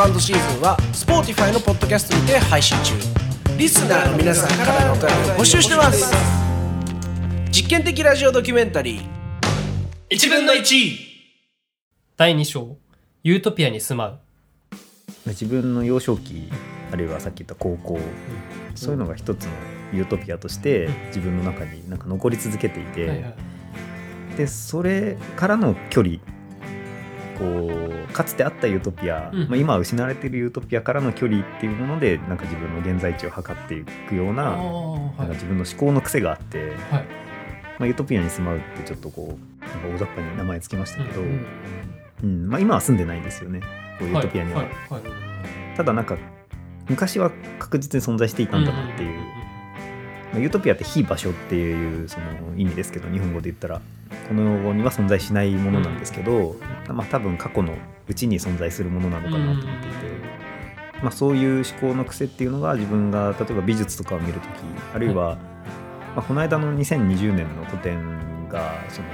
[0.00, 2.94] カンドシーズンは Spotify のポッドキャストにて配信中。
[3.58, 6.10] リスナーの皆さんからのお便りを募集してます。
[7.52, 9.06] 実験的ラジオドキュメンタリー。
[10.08, 10.96] 1分の1
[12.16, 12.78] 第2章。
[13.24, 14.20] ユートピアに住まう。
[15.26, 16.50] 自分の幼少期
[16.90, 18.00] あるいはさっき言った高校、
[18.76, 19.50] そういうのが一つの
[19.92, 23.34] ユートピアとして自分の中になんか残り続けていて、はいはい。
[24.38, 26.20] でそれからの距離
[27.40, 27.70] こ
[28.08, 29.48] うかつてあったユートピア、うん。
[29.48, 35.18] まあ、今は失われているユートピアからの距離っていうものでなんか自分の現在地を測っていくようあなーはい。
[35.18, 36.58] なんか自分の思考の癖があって、
[36.90, 37.04] はい。
[37.78, 41.24] まあ、ユートピアに住まうってちょっとこうなんか大雑把に名前つきましたけど、う
[42.22, 43.60] うんんまあ、今は住んでないんですよね。
[43.98, 44.64] こうユートピアには。
[45.76, 46.16] ただなんか
[46.88, 49.39] 昔は確実に存在していたんだなっていう、まあ
[50.34, 53.80] ユートピアって非場所っていうその意味ですけど日本語で言ったら。
[54.28, 56.56] この用語には存在しないものなんですけど、
[56.88, 57.74] まあ多分過去の
[58.08, 59.96] うちに存在するものなのかなと思っていて、
[61.02, 64.44] まあ、そういう思考の癖っていうのが自分が例えば美術とかを見るとき
[64.94, 65.36] あるいは、
[66.14, 69.08] まあ、この間の2020年の個展がその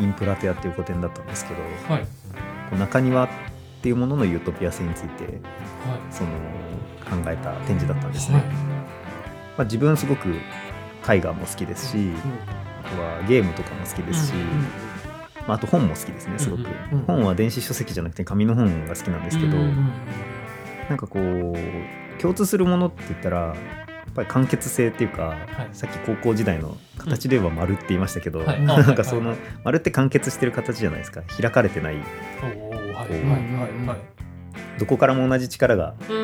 [0.00, 2.06] インプラテアっていう個展だったんですけどはい。
[2.78, 3.28] 中庭っ
[3.82, 5.34] ていうもののユートピア性についてはい。
[6.10, 6.30] その
[7.04, 8.42] 考えた展示だったんですね。
[9.56, 10.28] はいまあ、自分すごく
[11.08, 12.10] 絵画も好きですし、
[12.84, 14.32] あとはゲームとかも好きですし、
[15.46, 19.92] まあ、あと本も好きですねすごく、うんうん本は電子書籍じゃなくて紙の本が好きなんですけど、うんうん
[20.88, 25.36] なんかこう共通するものって言ったらやっぱり完結性っていうか、
[25.72, 25.74] い。
[25.74, 28.62] さっき高校時代の形で言えば丸って言いましたけど、はい。
[28.62, 31.22] なんかその丸って完結してる形じゃないですか。
[31.40, 31.96] 開かれてない
[34.78, 36.14] どこからも同じ力がこ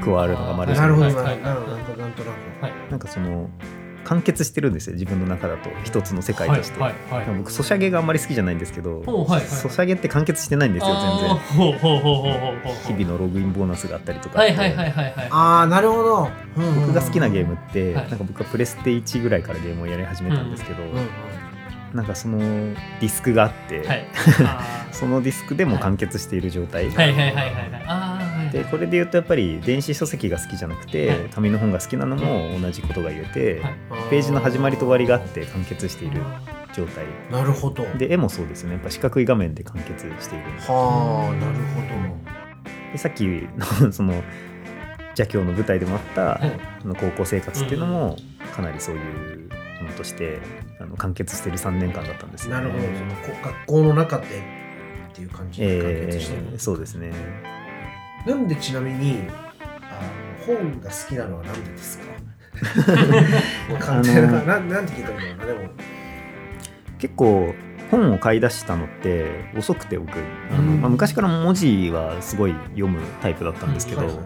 [0.00, 1.10] う加わるのが丸なるほど。
[1.10, 1.36] なはい。
[1.36, 2.72] るほどなるほどなんとなんとなくはい。
[2.90, 3.50] なんかその
[4.04, 7.38] 完結してるんですよ自分の中だと一つの世界として、はいはいはい。
[7.38, 9.48] 僕ソシャゲがあんまり好きじゃないんですけど、おはいはい。
[9.48, 11.02] ソシャゲって完結してないんですよ全
[11.70, 12.98] 然。
[12.98, 16.30] 日々のログインボーナスがあったりとかああなるほど。
[16.56, 18.08] 僕が好きなゲームムって、はい。
[18.10, 20.82] なんか僕はプレステ1ぐらいからゲームをやり始めたんですけど、
[21.94, 24.06] なんかそのディスクがあって、はい。
[24.44, 27.84] あそのディスクでも完結している状態、ーはいはいはいはいはい。
[27.86, 31.18] あーはいでこれで言うとやっぱり電子書籍が好きじゃなくて、はい。
[31.34, 34.10] 紙の本が好きなのも同じことが言えて、はい。
[34.10, 36.20] ページの始まりと終わりがあって完結している
[36.74, 37.04] 状態。
[37.30, 37.86] なるほど。
[37.96, 38.74] で絵もそうですよね。
[38.74, 40.44] やっぱ四角い画面で完結している。
[40.66, 41.82] はあなるほ
[42.92, 43.24] でさっき
[43.80, 44.22] の その
[45.18, 46.52] 邪教の舞台でもあった、はい。
[46.84, 48.16] あの高校生活っていうのも
[48.54, 49.48] かなりそういう
[49.82, 50.38] ものとして
[50.82, 52.56] あの完結している3年間だったんですよ。
[52.58, 52.62] ね。
[52.64, 52.98] どなるほど。
[52.98, 54.28] そのこ学校の中でっ
[55.14, 57.12] ていう感じで完え結してるーそうですね。
[58.26, 62.04] なんでちなみにあの本が好きなのはなんでですか？
[63.80, 64.14] 簡単
[64.46, 65.52] なななんて聞いたらいいのかな？
[65.52, 65.70] でも。
[66.98, 67.54] 結構
[67.90, 70.12] 本を買い出したのって遅くて僕
[70.50, 70.80] あの、うん。
[70.80, 74.16] まあ、昔から文字はすごい読むタイプだったんですけど、はいはい。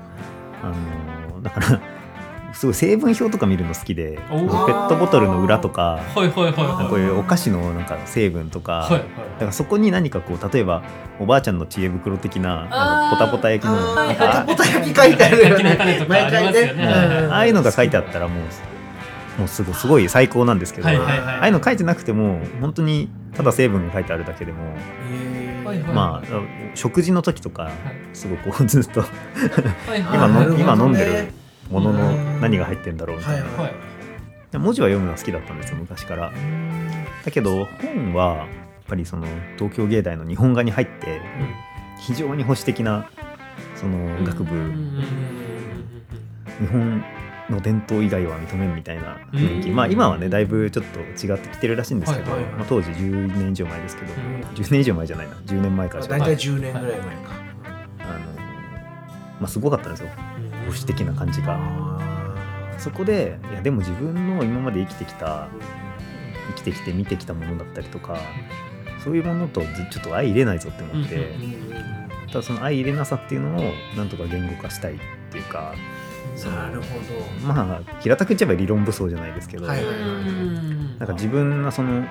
[0.62, 0.72] あ
[1.34, 1.80] のだから
[2.56, 6.88] すごい成分表とか見るの好きでペットボトルの裏とかはいはいはいはい。
[6.88, 9.00] こういうお菓子のなんか成分とか、はいはい。
[9.02, 9.06] だ
[9.40, 10.82] からそこに何かこう例えば
[11.20, 16.06] おばあちゃんの知恵袋的ななんかポタポタ焼きのあーなんかポタポタ焼き書いてあるよね。
[16.08, 16.60] 毎回ね。
[16.74, 17.32] うん。
[17.32, 21.18] ああいうのが書いてあったらもうもうすごいすごい最高なんですけど、はいはいはい。
[21.18, 24.64] ああいうの書いてなくても本当にただ成分が書いてあるだけでも、
[25.66, 25.92] はいはい。
[25.92, 26.28] まあ
[26.74, 27.72] 食事の時とかはい。
[28.14, 29.06] すごくこうずっとは
[29.94, 31.28] いはい今今飲んでる
[31.70, 32.40] もののうん。
[32.40, 34.58] 何が入ってんだろうみたいな、はいはい。
[34.58, 36.32] 文字は読むのは好きだったんですよ昔から。
[37.24, 38.46] だけど本はやっ
[38.86, 39.26] ぱりその
[39.56, 41.20] 東京芸大の日本画に入って
[42.00, 43.10] 非常に保守的な
[43.74, 44.54] その学部、
[46.60, 47.04] 日本
[47.50, 52.50] の伝統以外は認めんみたいな雰囲気、うんまあ今はねだいぶちょっと違ってきてるらしいんですけど、はいはい。
[52.50, 54.40] はいまあ、当時10年以上前ですけど、うん。
[54.54, 55.34] 10年以上前じゃないな。
[55.34, 57.30] 10年前からじゃない大体10年ぐらい前か。
[58.00, 58.18] あの
[59.40, 60.08] まあすごかったんですよ
[60.66, 61.56] 保守的な感じが。
[61.58, 62.16] あ
[62.78, 65.48] そこでいやでも自分の今まで生きてきた
[66.48, 68.18] 生きてきて見てきたものだったりとか
[69.02, 71.30] そういうものとずちょっと相入れないぞって思って、
[72.28, 74.98] ただその相入れなさっていうのをなんとか言語化したいっ
[75.30, 75.74] ていうか
[76.44, 76.86] なるほ
[77.46, 80.98] まあ平たく言っちゃえば理論武装じゃないですけど、はいうん。
[80.98, 82.04] なんか自分がその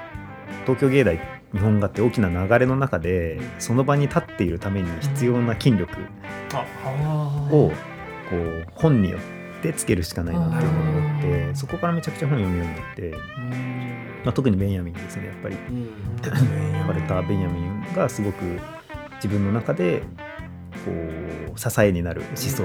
[0.64, 1.20] 東京芸大
[1.54, 5.94] 日本画って大きな流れの中でその場に立っているために必要な筋力
[7.52, 7.72] を
[8.30, 13.12] こう本によってつけるしかないなっていうのを思ってうんそこからめちゃくちゃ本読むようになって、
[14.24, 15.56] まあ、特にベンヤミンですねやっぱり。
[16.82, 18.44] 呼ばれたベンヤミンがすごく
[19.16, 20.04] 自分の中で
[20.86, 20.92] こ
[21.56, 22.64] う支えになる思想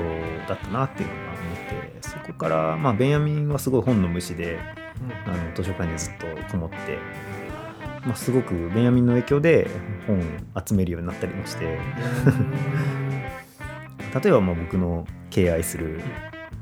[0.49, 4.59] だったなっていうのが思ってそこからまあベンヤミンはすごい本の虫で
[5.27, 6.77] あの図書館にずっとこもって、
[8.05, 9.71] まあ、すごくベンヤミンの影響で
[10.07, 10.21] 本
[10.67, 11.79] 集めるようになったりもして
[14.15, 16.01] 例えばまあ僕の敬愛する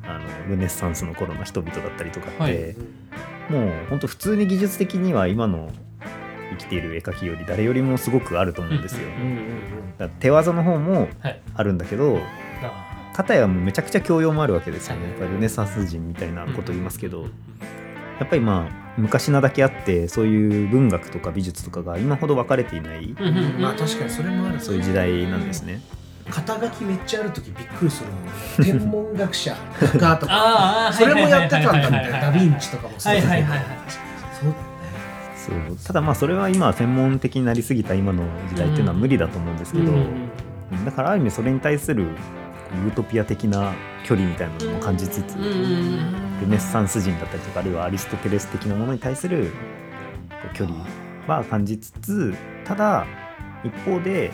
[0.04, 2.76] あのルネッサンスの頃の人々だったりとかって、はい。
[3.52, 5.70] もう本当普通に技術的には今の
[6.50, 9.08] 生きている絵描きより誰よりもすごくあると思うんですよ。
[9.98, 11.40] だから手技の方もはい。
[11.54, 12.20] あるんだけど
[13.14, 15.02] 片やもうめちゃくちゃ教養もあるわけですよね。
[15.02, 15.10] はい。
[15.10, 17.32] やっぱりルネサンス人みたいなこと言いますけど、うん
[18.18, 23.14] やっぱりまあ昔なだけあってそういう文学とか美術とかが今ほど分かれていない
[23.60, 24.60] まあ確かにそれもある。
[24.60, 25.80] そういう時代なんですね。
[26.30, 28.28] 肩書きめっちゃある時びっくりするもん
[28.80, 30.90] 天文学者画家とか。
[30.94, 32.20] それもやってたんだみたいな。
[32.20, 33.68] ダ・ヴィンチとかもそうはいだけどはいはいはい
[35.36, 35.76] そう。
[35.86, 40.28] ただまあそれは今専門的になりすぎた今の時代っていうのは無理だと思うんですけど、うん
[40.84, 43.72] だからある意味それに対するユートピア的な
[44.04, 49.50] 距離みたいなのも感じつつ、うんルネッサンス人だったりとかあるいはアリストテレス的なものに対する
[50.54, 50.78] 距離
[51.26, 53.06] は感じつつただ
[53.64, 54.30] 一方で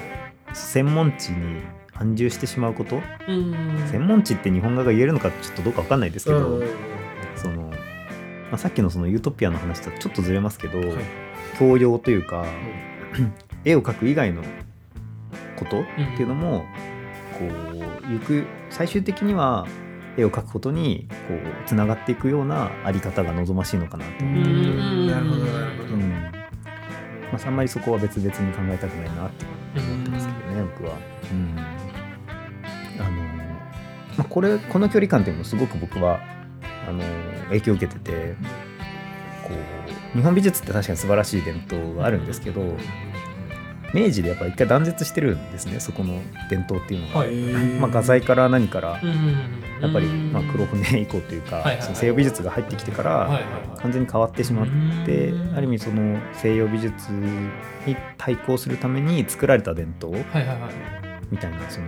[0.52, 1.62] 専門地に
[1.94, 3.00] 安住してしまうこと？
[3.26, 6.62] 専門地って日本語が言えるのかちょっとどうか分かんないですけど、
[7.36, 7.70] その
[8.50, 11.04] まあ、さっきのそのユートピアの話とはちょっとずれますけど、はい。
[11.58, 12.44] 教養というか、
[13.64, 14.42] 絵を描く以外の
[15.56, 15.84] ことっ
[16.16, 16.64] ていうのも、
[17.38, 19.66] こうゆく最終的には
[20.16, 24.24] 絵を描くことにこうつながっていくようなあり方が望ましいのかなと。
[24.24, 24.50] う思って
[25.12, 26.10] なるほどなるほど、うん。
[27.32, 30.96] まあ、あんまりそこは別々に考えたくないなって思ってますけどね、僕は。
[31.32, 31.83] うん
[34.34, 36.18] これこの距離感っていうのもすごく僕は
[36.88, 37.04] あの
[37.50, 38.34] 影響を受けてて
[39.44, 39.50] こ
[40.12, 42.76] う日本美術って確かに素晴らしい伝統があるんですけど
[43.94, 46.20] 明治でやっぱ一回断絶してるんですねそこの
[46.50, 47.20] 伝統っていうのが。
[47.20, 47.32] はい。
[47.78, 49.00] まあ、画材から何から
[49.80, 51.82] やっぱりまあ黒船以降というか、はいはいはい。
[51.82, 53.40] その西洋美術が入ってきてから、
[53.76, 54.66] 完全に変わってしまっ
[55.06, 55.56] てうん。
[55.56, 60.12] ある意味その西洋美術に対抗するために作られた伝統
[61.30, 61.86] みたいなその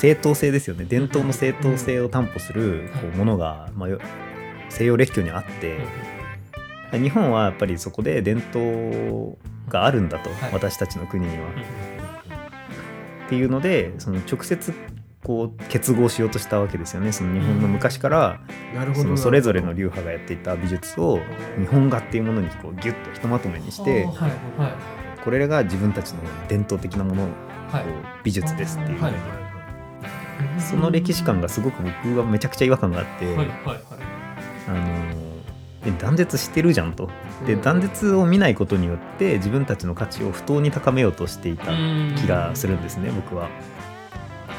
[0.00, 0.86] 正当性ですよね。
[0.88, 4.00] 伝統の正当性を担保するこうものが、まあ、よ
[4.70, 5.78] 西洋列強にあって
[6.92, 9.36] 日本はやっぱりそこで伝統
[9.68, 10.52] があるんだと、はい。
[10.54, 11.44] 私たちの国には。
[11.44, 11.50] うん。
[11.50, 14.72] っていうのでその直接
[15.22, 17.12] こう結合しようとしたわけですよね。
[17.12, 18.40] その日本の昔から
[18.94, 21.20] そのそれぞれの流派がやっていた美術を
[21.58, 24.08] 日本画っていうものにこうギュッとひとまとめにして
[25.22, 27.84] これが自分たちの伝統的なものは
[28.24, 29.49] 美術ですっていう、はい
[30.58, 33.80] その歴史観がすごく僕はめちゃくちゃ違和感があって、はいはいはい。
[34.68, 35.20] あの
[35.84, 37.08] で断絶してるじゃんと。
[37.46, 37.62] でうん。
[37.62, 41.66] 断絶を見ないことによって自分たちの価値を不当に高めようとしていた
[42.16, 43.48] 気がするんですね僕は。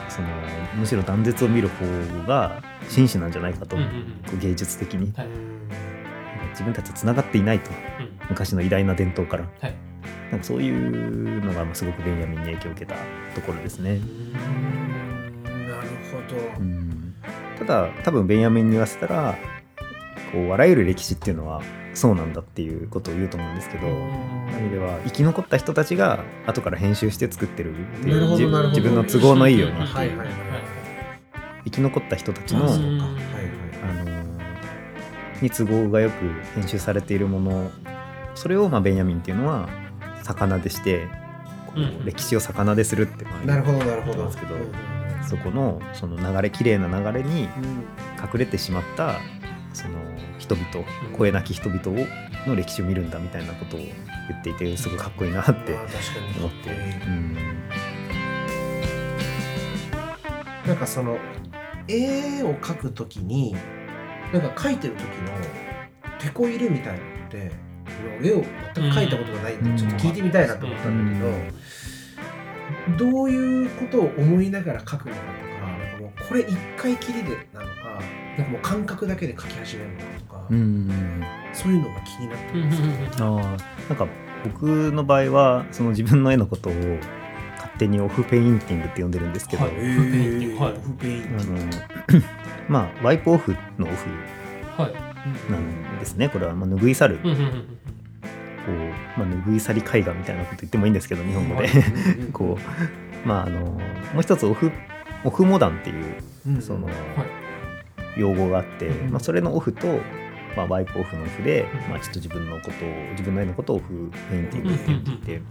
[0.09, 0.27] その
[0.75, 1.85] むしろ断絶を見る方
[2.27, 5.13] が真摯なんじゃないかと、うんうん芸術的に。
[5.15, 5.27] はい。
[6.51, 8.11] 自分たちとつながっていないとうん。
[8.29, 9.47] 昔の偉大な伝統から。
[9.61, 9.75] はい。
[10.31, 12.95] なんかそういうのがまあすごくベンヤミンに影響を受けた
[13.35, 13.99] ところですね、
[16.11, 17.15] ほど、うん、
[17.57, 19.37] ただ多分ベンヤミンに言わせたら
[20.31, 21.61] こうあらゆる歴史っていうのは
[21.93, 30.11] そうなんだっていうことを言うと思うんですけど、そういう意味では生き残った人たちが後から編集して作ってるっていう自分の都合のいいようにっていう
[31.65, 33.21] 生き残った人たちの、あのー
[35.41, 36.15] に都合がよく
[36.55, 37.71] 編集されているもの
[38.35, 39.67] それをまあベンヤミンっていうのは
[40.23, 41.07] 魚でして
[42.05, 44.25] 歴史を魚でするってまあなるほどなるほど。
[44.25, 44.55] ですけど。
[44.55, 44.90] うんうん
[45.31, 47.85] そこのその流れ綺麗な流れにうん。
[48.21, 49.19] 隠れてしまった
[49.73, 49.93] その
[50.37, 50.67] 人々
[51.07, 51.13] うん。
[51.17, 52.05] 声なき人々を
[52.45, 53.93] の歴史を見るんだみたいなことを言
[54.33, 56.69] っていてすごいかっこいいなって思って、
[57.07, 57.35] うん、
[60.67, 61.17] なんかその
[61.87, 63.55] 絵を描くときに
[64.33, 65.07] なんか描いてる時の
[66.19, 67.51] 手こ入れみたいなのって
[68.21, 68.43] 絵を
[68.75, 69.77] 全く描いたことがないんで、うん。
[69.77, 71.61] ちょっと聞いてみたいなと思ったんだけど、
[72.97, 78.01] どういうことを思いながら描くのかとかなんかもうこれ一回きりでなのか
[78.37, 80.89] なんかもう感覚だけで描き始めるのかとか、うん
[81.53, 84.07] そういうのが気になってます、うんあーなんか
[84.43, 86.73] 僕の場合はその自分の絵のことを
[87.57, 89.73] 勝手にオフペインティングって呼んでるんですけど、はい。
[89.75, 90.71] えーはい。
[90.73, 91.57] オフペインあの
[92.69, 94.93] まあワイプオフのオフはい。
[95.51, 96.29] なんですね。
[96.29, 97.19] これはまあ拭い去る
[98.65, 101.69] こうまあ、拭い去り絵画みたいなこと言ってもいいんですけど日本語で。
[102.31, 102.57] こ
[103.25, 103.79] うまああのも
[104.19, 104.71] う一つオフ
[105.23, 106.15] オフモダンっていう
[106.47, 106.95] うんそのはい。
[108.17, 109.87] 用語があって、うんまあ、それのオフと、
[110.57, 115.41] まあ、ワイプオフのオフで、うんまあ、ちょっと自分のことを自分の絵のことをオフペインティングって言っていて、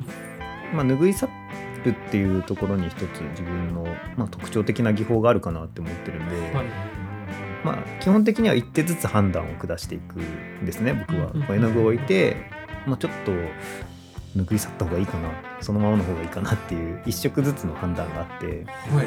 [0.74, 1.26] まあ、拭い去
[1.84, 3.00] るっていうところに一つ
[3.30, 3.84] 自分の、
[4.16, 6.66] まあ、特徴的な技法があるかなって思ってるんで、はい。
[7.64, 11.32] まあ、基本的には一手ずつ判断を下していくんですね僕は。
[11.54, 12.36] 絵の具を置いて、
[12.86, 13.32] まあ、ちょっと
[14.36, 15.30] 拭い去った方がいいかな。
[15.60, 18.64] そのままの方がいいかなっていう一色ずつの判断があって。
[18.94, 19.06] はい。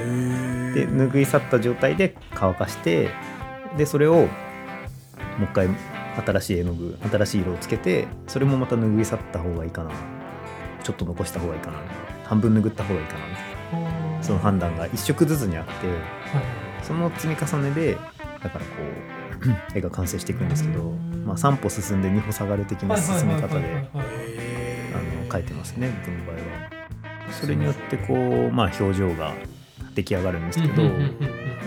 [0.74, 3.10] で拭い去った状態で乾かして
[3.78, 4.28] でそれをもう
[5.44, 5.70] 一回
[6.26, 9.92] 新しい絵の具新しい色をつけてそれもまた拭い去った方がいいかな。
[10.84, 11.78] ちょっと残した方がいいかな。
[12.26, 13.82] 半分拭った方がいいかなみたい
[14.18, 14.24] な。
[14.24, 15.98] その判断が一色ずつにあってはい。
[16.84, 17.98] その積み重ねで
[18.42, 18.66] だからこ
[19.74, 20.94] う 絵が完成していくんですけど、
[21.26, 23.88] まあ、3歩進んで2歩下がる的な進め方で
[25.30, 26.42] はいてますね僕の場合は。
[27.32, 29.34] それによってこう、まあ、表情が
[29.96, 30.84] 出来上がるんですけど、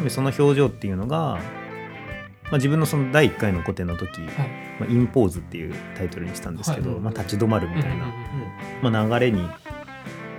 [0.08, 1.40] その表情っていうのが、
[2.44, 4.30] まあ、自分のその第1回の個展の時はい
[4.78, 7.00] 「まあ、インポーズ」っていうタイトルにしたんですけど、はい。
[7.00, 8.06] まあ、立ち止まるみたいな、
[8.82, 9.42] まあ、流れに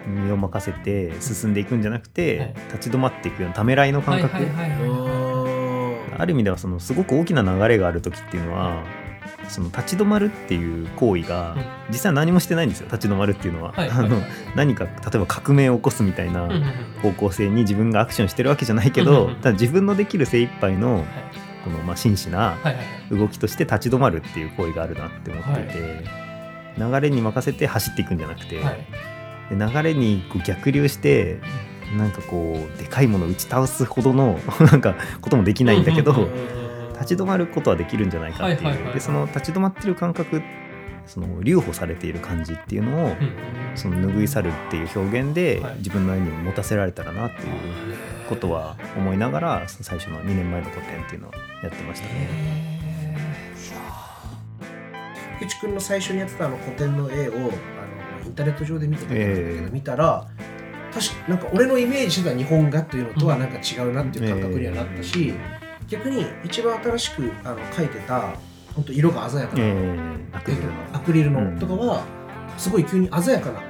[0.05, 2.53] 身を任せて進んでいくんじゃなくて、はい。
[2.73, 4.37] 立ち止まっていくようなためらいの感覚、
[6.17, 8.83] ある意味ではそのすごく大きな流れがある時っていうのは
[9.47, 11.63] その立ち止まるっていう行為がうん。
[11.89, 13.71] 実際は何もしてないんですよ立ち止まるっていうのは。
[13.73, 13.89] はい。
[13.89, 14.21] はいあの
[14.55, 16.49] 何か例えば革命を起こすみたいな
[17.01, 21.05] 方向性に自分がアクションしてるわけじゃないけど、ただ自分のできる精一杯のはい。
[21.63, 22.75] このまあ真摯なはいはい
[23.09, 25.63] 動きとして立ち止まるっていう行為があるなって思ってい。
[25.65, 26.05] て、
[26.77, 28.87] 流れに任せて走っていくんじゃなくて、はい。
[29.49, 31.39] で流れにこう逆流して
[31.95, 36.27] なんかこうでかいものを打ち倒すほどの なんかこともできないんだけど、
[36.99, 40.41] 立ち止まることはできるんじゃないかっていう、でその立ち止まってる感覚
[41.05, 43.17] その留保されている感じっていうのを、うん
[43.75, 45.75] その拭い去るっていう表現ではい。
[45.77, 47.47] 自分の絵に持たせられたらなっていう
[48.27, 51.31] ことは思いながら最初の2年前の個展っていうのを
[51.61, 52.79] やってましたね。
[55.39, 57.47] 菊池君の最初にやってたあの古典の絵をあの
[58.25, 59.69] インターネット上で見てたんだけど、ええ。
[59.71, 60.27] 見たら
[60.91, 65.35] 確かなんか俺のイメージしてた日本画というのとはなんか違うなっていう感覚にはなったし、
[65.87, 68.33] 逆に一番新しくあの描いてた
[68.75, 70.69] 本当色が鮮やかな、えー、アクリルの。
[70.93, 71.59] アクリルの、うん。
[71.59, 72.03] とかは
[72.57, 73.61] すごい急に鮮やかな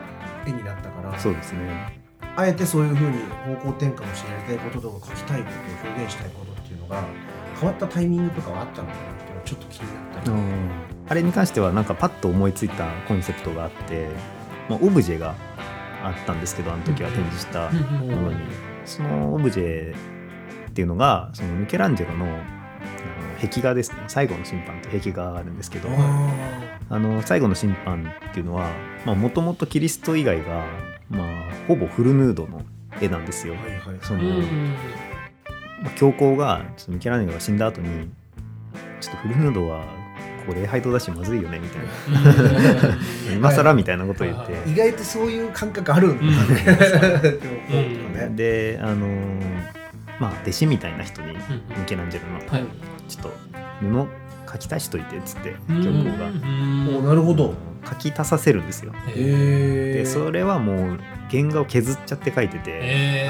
[0.45, 1.97] 絵になったからそうですね。
[2.35, 3.19] あえてそういうふうに
[3.55, 7.03] 方向転換をしてやりたいこととか描きたいこと表現したいことっていうのが
[7.59, 10.37] 変わったタイミングとかはあったのかなっていうのはちょっと気になったり、
[11.09, 14.09] あれに関してはなんかパッと思いついたコンセプトがあって、
[14.69, 15.35] まあ、オブジェが
[16.03, 18.67] あったんですけどあの時は展示したものに。
[18.85, 19.95] そのオブジェ
[20.77, 22.35] っていうのがそのミケランジェロのあの
[23.41, 23.97] 壁画ですね。
[24.07, 28.69] 最後の審判って壁画があるんですけどあの最後の審判っていうのは
[29.15, 30.67] もともとキリスト以外が、
[31.09, 32.61] まあ、ほぼフルヌードの
[33.01, 33.55] 絵なんですよ。
[33.55, 33.97] はいはい。
[34.03, 34.21] その
[35.81, 38.11] まあ教皇がちょっとミケランジェロが死んだ後に
[39.01, 39.81] ちょっとフルヌードは
[40.45, 41.81] ここ礼拝堂だしまずいよねみたい
[42.13, 42.91] な。
[43.31, 44.73] う ん今更みたいなことを言って、はい。
[44.73, 46.23] 意外とそういう感覚あるんだ
[48.27, 49.76] ね、 であのー
[50.19, 51.37] まあ弟子みたいな人にミ
[51.77, 51.85] うん。
[51.85, 52.49] ケランジェロの？
[52.49, 52.65] はい。
[53.07, 53.31] ちょっと
[53.79, 54.07] 布
[54.51, 56.27] 書き足しといてっつってうん教皇が。
[56.99, 57.53] おなるほど。
[57.87, 58.91] 書き足させるんですよ。
[59.15, 60.99] でそれはもう
[61.29, 63.29] 原画を削っちゃって書いてて、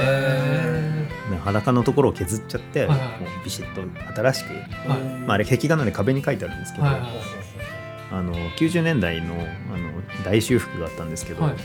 [1.44, 3.00] 裸のところを削っちゃって、はいはい。
[3.22, 3.82] もうビシッと
[4.16, 4.54] 新しく、
[4.90, 5.02] はい。
[5.28, 7.12] まあ、あれ壁画なんで壁に書いてあるんですけど、はいはい
[8.10, 9.38] あの90年代のあ
[9.78, 11.62] の大修復があったんですけど、はいはい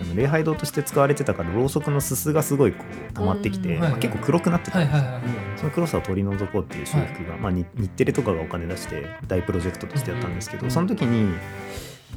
[0.00, 5.20] あの礼拝堂として使われてたからろうそくのすすがすごいこう溜まってきて、まあ結構黒くなってたんですよ、
[5.56, 11.34] その黒さを取り除こうっていう修復が、まあ、に日テレとかがお金出して大プロジェクトとしてやったんですけど、うんその時に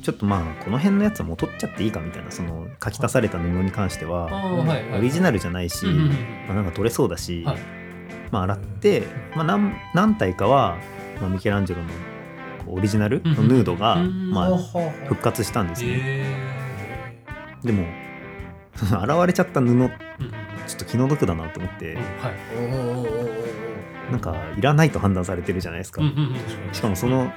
[0.01, 7.57] ちょっとまあこの辺のやつはもう取っちゃっていいかみたいなその書き足された布に関してあはオリジナルじゃないし、まあ、なんか取れそうだし、はい。
[8.31, 9.03] まあ、洗って、
[9.35, 10.77] まあ、何何体かは、
[11.19, 11.89] まあ、ミケランジェロの
[12.67, 14.59] オリジナルのヌードが、うんまあ、は
[15.07, 16.48] 復活したんですね。
[17.63, 17.85] へでも
[18.79, 19.81] 現れちゃった布ちょーうん。
[19.81, 19.89] うん
[20.71, 22.01] っと気の毒だなと思って、はい。
[24.11, 26.01] なんかいらないと判断されてるじゃないですか。
[26.01, 26.15] うんうん
[26.67, 26.73] うん。
[26.73, 27.31] しかもその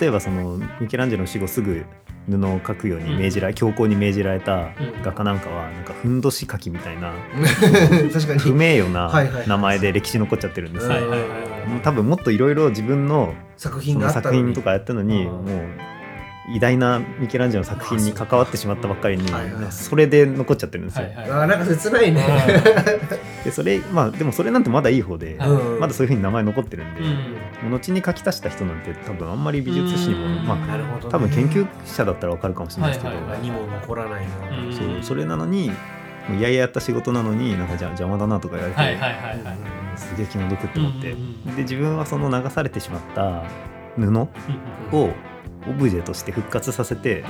[0.00, 1.84] 例えばそのミケランジェロの死後すぐ
[2.28, 4.70] 布を描くように命じられ、強行に命じられたうん。
[5.02, 7.12] 画家なんかはなんかふんどし書きみたいな
[8.12, 8.38] 確かに。
[8.38, 9.10] 不名誉な
[9.46, 10.92] 名前で歴史残っちゃってるんですよ。
[10.92, 11.20] はいはい
[11.82, 14.36] 多分もっといろいろ自分の作品があったのに。
[14.36, 15.32] 作品とかやったのにうん。
[15.32, 15.46] もう
[16.48, 19.72] 偉大なミケランジェロの作品に関わってしまったばっかりにはいはい。
[19.72, 21.06] それで残っちゃってるんですよ。
[21.06, 21.30] はいはい。
[21.30, 22.24] あーなんか切ないね。
[23.44, 25.50] でそれまあでもそれなんてまだいい方で、はい。
[25.50, 25.80] うん。
[25.80, 27.00] まだそういうふうに名前残ってるんで、
[27.64, 27.70] うん。
[27.72, 30.46] 後に書き足した人なんて多分あんまり美術史にも、うん。
[30.46, 31.04] まなるほどね。
[31.08, 33.40] あ多分研究者だったらわかるかもしれないですけど、はいはいはい。
[33.40, 35.72] 何も残らないなうんそうそれなのに
[36.28, 39.56] もういやいややった仕事なのになんかじゃ邪魔だなとか言われて、はいはいはいはい。
[39.96, 43.44] すげえ気の毒って思って、で自分はその流されてしまった
[43.96, 44.18] 布
[44.92, 45.10] を
[45.68, 47.24] オブジェとして復活させて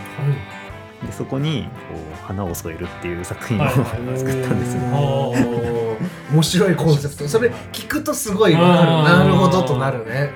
[1.04, 3.78] でそこにこう花を添えるっていう作品を、はい。
[3.78, 4.82] はいはい作ったんですよ。
[4.82, 5.46] おー。
[5.46, 5.96] おー
[6.32, 7.28] 面白いコンセプト。
[7.28, 8.92] それ聞くとすごいわかる。
[8.92, 10.30] うんなるほどとなるね。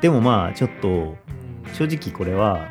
[0.00, 1.16] でもまあちょっと
[1.72, 2.68] 正直これは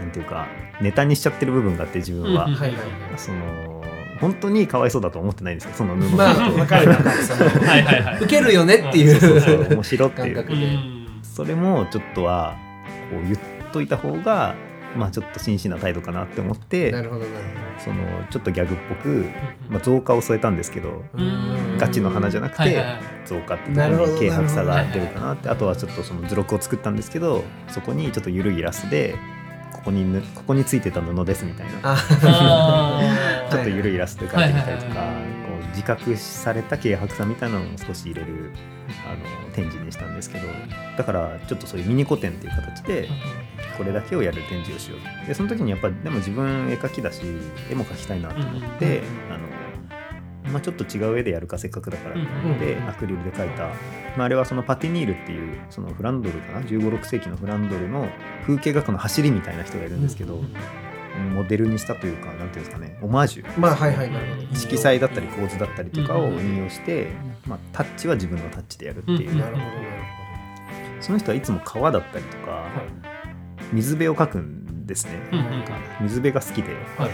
[0.00, 0.46] なんていうか
[0.80, 2.78] ネタにしちゃってる部分があって自分は、うんはいはい。
[3.16, 3.84] その
[4.20, 5.74] 本当にかわいそうだとは思ってないんですよ。
[5.74, 6.56] その布のまあこと。
[6.56, 7.22] をわかるわかる。
[7.22, 8.16] その はいはいはい。
[8.16, 9.20] 受けるよねっていう。
[9.20, 9.74] そうそうそう。
[9.74, 10.46] 面白っていう。
[11.22, 12.56] それもちょっとは
[13.10, 13.38] こう言っ
[13.72, 14.54] といた方が
[14.96, 17.44] まあちょっと真摯な態度かなって思ってなるほどなる
[17.78, 17.96] その
[18.30, 19.26] ちょっとギャグっぽく、
[19.68, 21.02] まあ、増加を添えたんですけど
[21.78, 22.84] ガチの花じゃなくて
[23.24, 29.16] 増加ってとこなるほどろに軽薄さが出るかなってあとはちょっとその図録を作ったんですけどそこにちょっと緩いイラストで
[29.72, 31.96] ここにぬここについてた布ですみたいな。
[33.50, 35.12] ちょっと緩いイラストで描いてみたりとか
[35.68, 38.50] 自覚された軽薄さみたいなのを少し入れる
[39.06, 39.14] あ
[39.48, 40.46] の展示にしたんですけど
[40.96, 43.08] だからちょっとそういうミニ古典っていう形で
[43.76, 45.26] これだけをやる展示をしよう。
[45.26, 47.22] でその時にやっぱりでも自分絵描きだし
[47.70, 49.50] 絵も描きたいなと思って、うんあの
[50.52, 52.88] まあ、ちょっと違う絵でやるかせっかくだからとうん思って、うん。
[52.88, 53.68] アクリルで描いた、
[54.16, 58.08] まあ、あれはそのパティニールっていうそのフランドルかな？1 5 6世紀のフランドルの
[58.46, 60.42] 風景画家の走りみたいな人がいるんですけど、
[61.20, 63.60] モデルにしたというかなんていうんですかねオマージュ。
[63.60, 64.58] まあはいはいなるほど。
[64.58, 66.38] 色彩だったり構図だったりとかをうん。
[66.40, 67.08] 引用して、
[67.46, 69.38] まあ、タッチは自分のタッチでやるっていう、うん。
[69.38, 69.80] なるほどなる
[71.00, 72.66] その人はいつも川だったりとか、
[73.72, 77.10] 水辺を描くんですね、うんか水辺が好きではい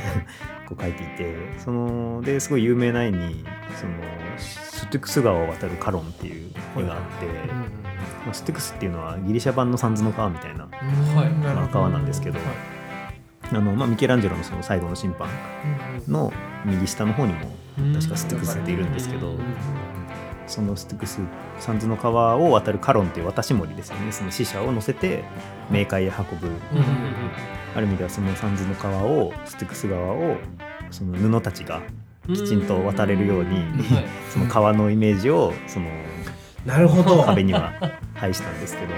[0.67, 3.45] こう描いていてそのですごい有名な絵に
[3.79, 3.93] その
[4.39, 7.49] ステュクス川を渡るカロンっていう絵があって、ほどうん
[8.27, 10.71] まあ、ステュクスっていうのはギリシャ版のサンズの川みたいな、うん。
[11.17, 11.31] はい。
[11.31, 12.39] まあ川なんですけど、
[13.53, 15.29] あのまあ、ミケランジェロのその最後の審判
[16.07, 16.33] うんの
[16.65, 17.95] 右下の方にもうん。
[17.95, 19.39] 確かステュクスっているんですけど、うん
[20.49, 21.19] そのスティクス
[21.59, 24.13] 三途の川を渡るカロンっていう渡し守ですよね。
[24.13, 25.25] その死者を乗せて
[25.73, 26.53] 冥界へ運ぶ、
[27.75, 30.37] ある意味ではその三途の川をスティクス川を
[30.93, 31.83] その布たちが
[32.29, 33.65] きちんと渡れるように、
[34.33, 35.89] その川のイメージをその
[36.65, 37.25] なるほど。
[37.25, 37.73] 壁には
[38.15, 38.95] 配したんですけど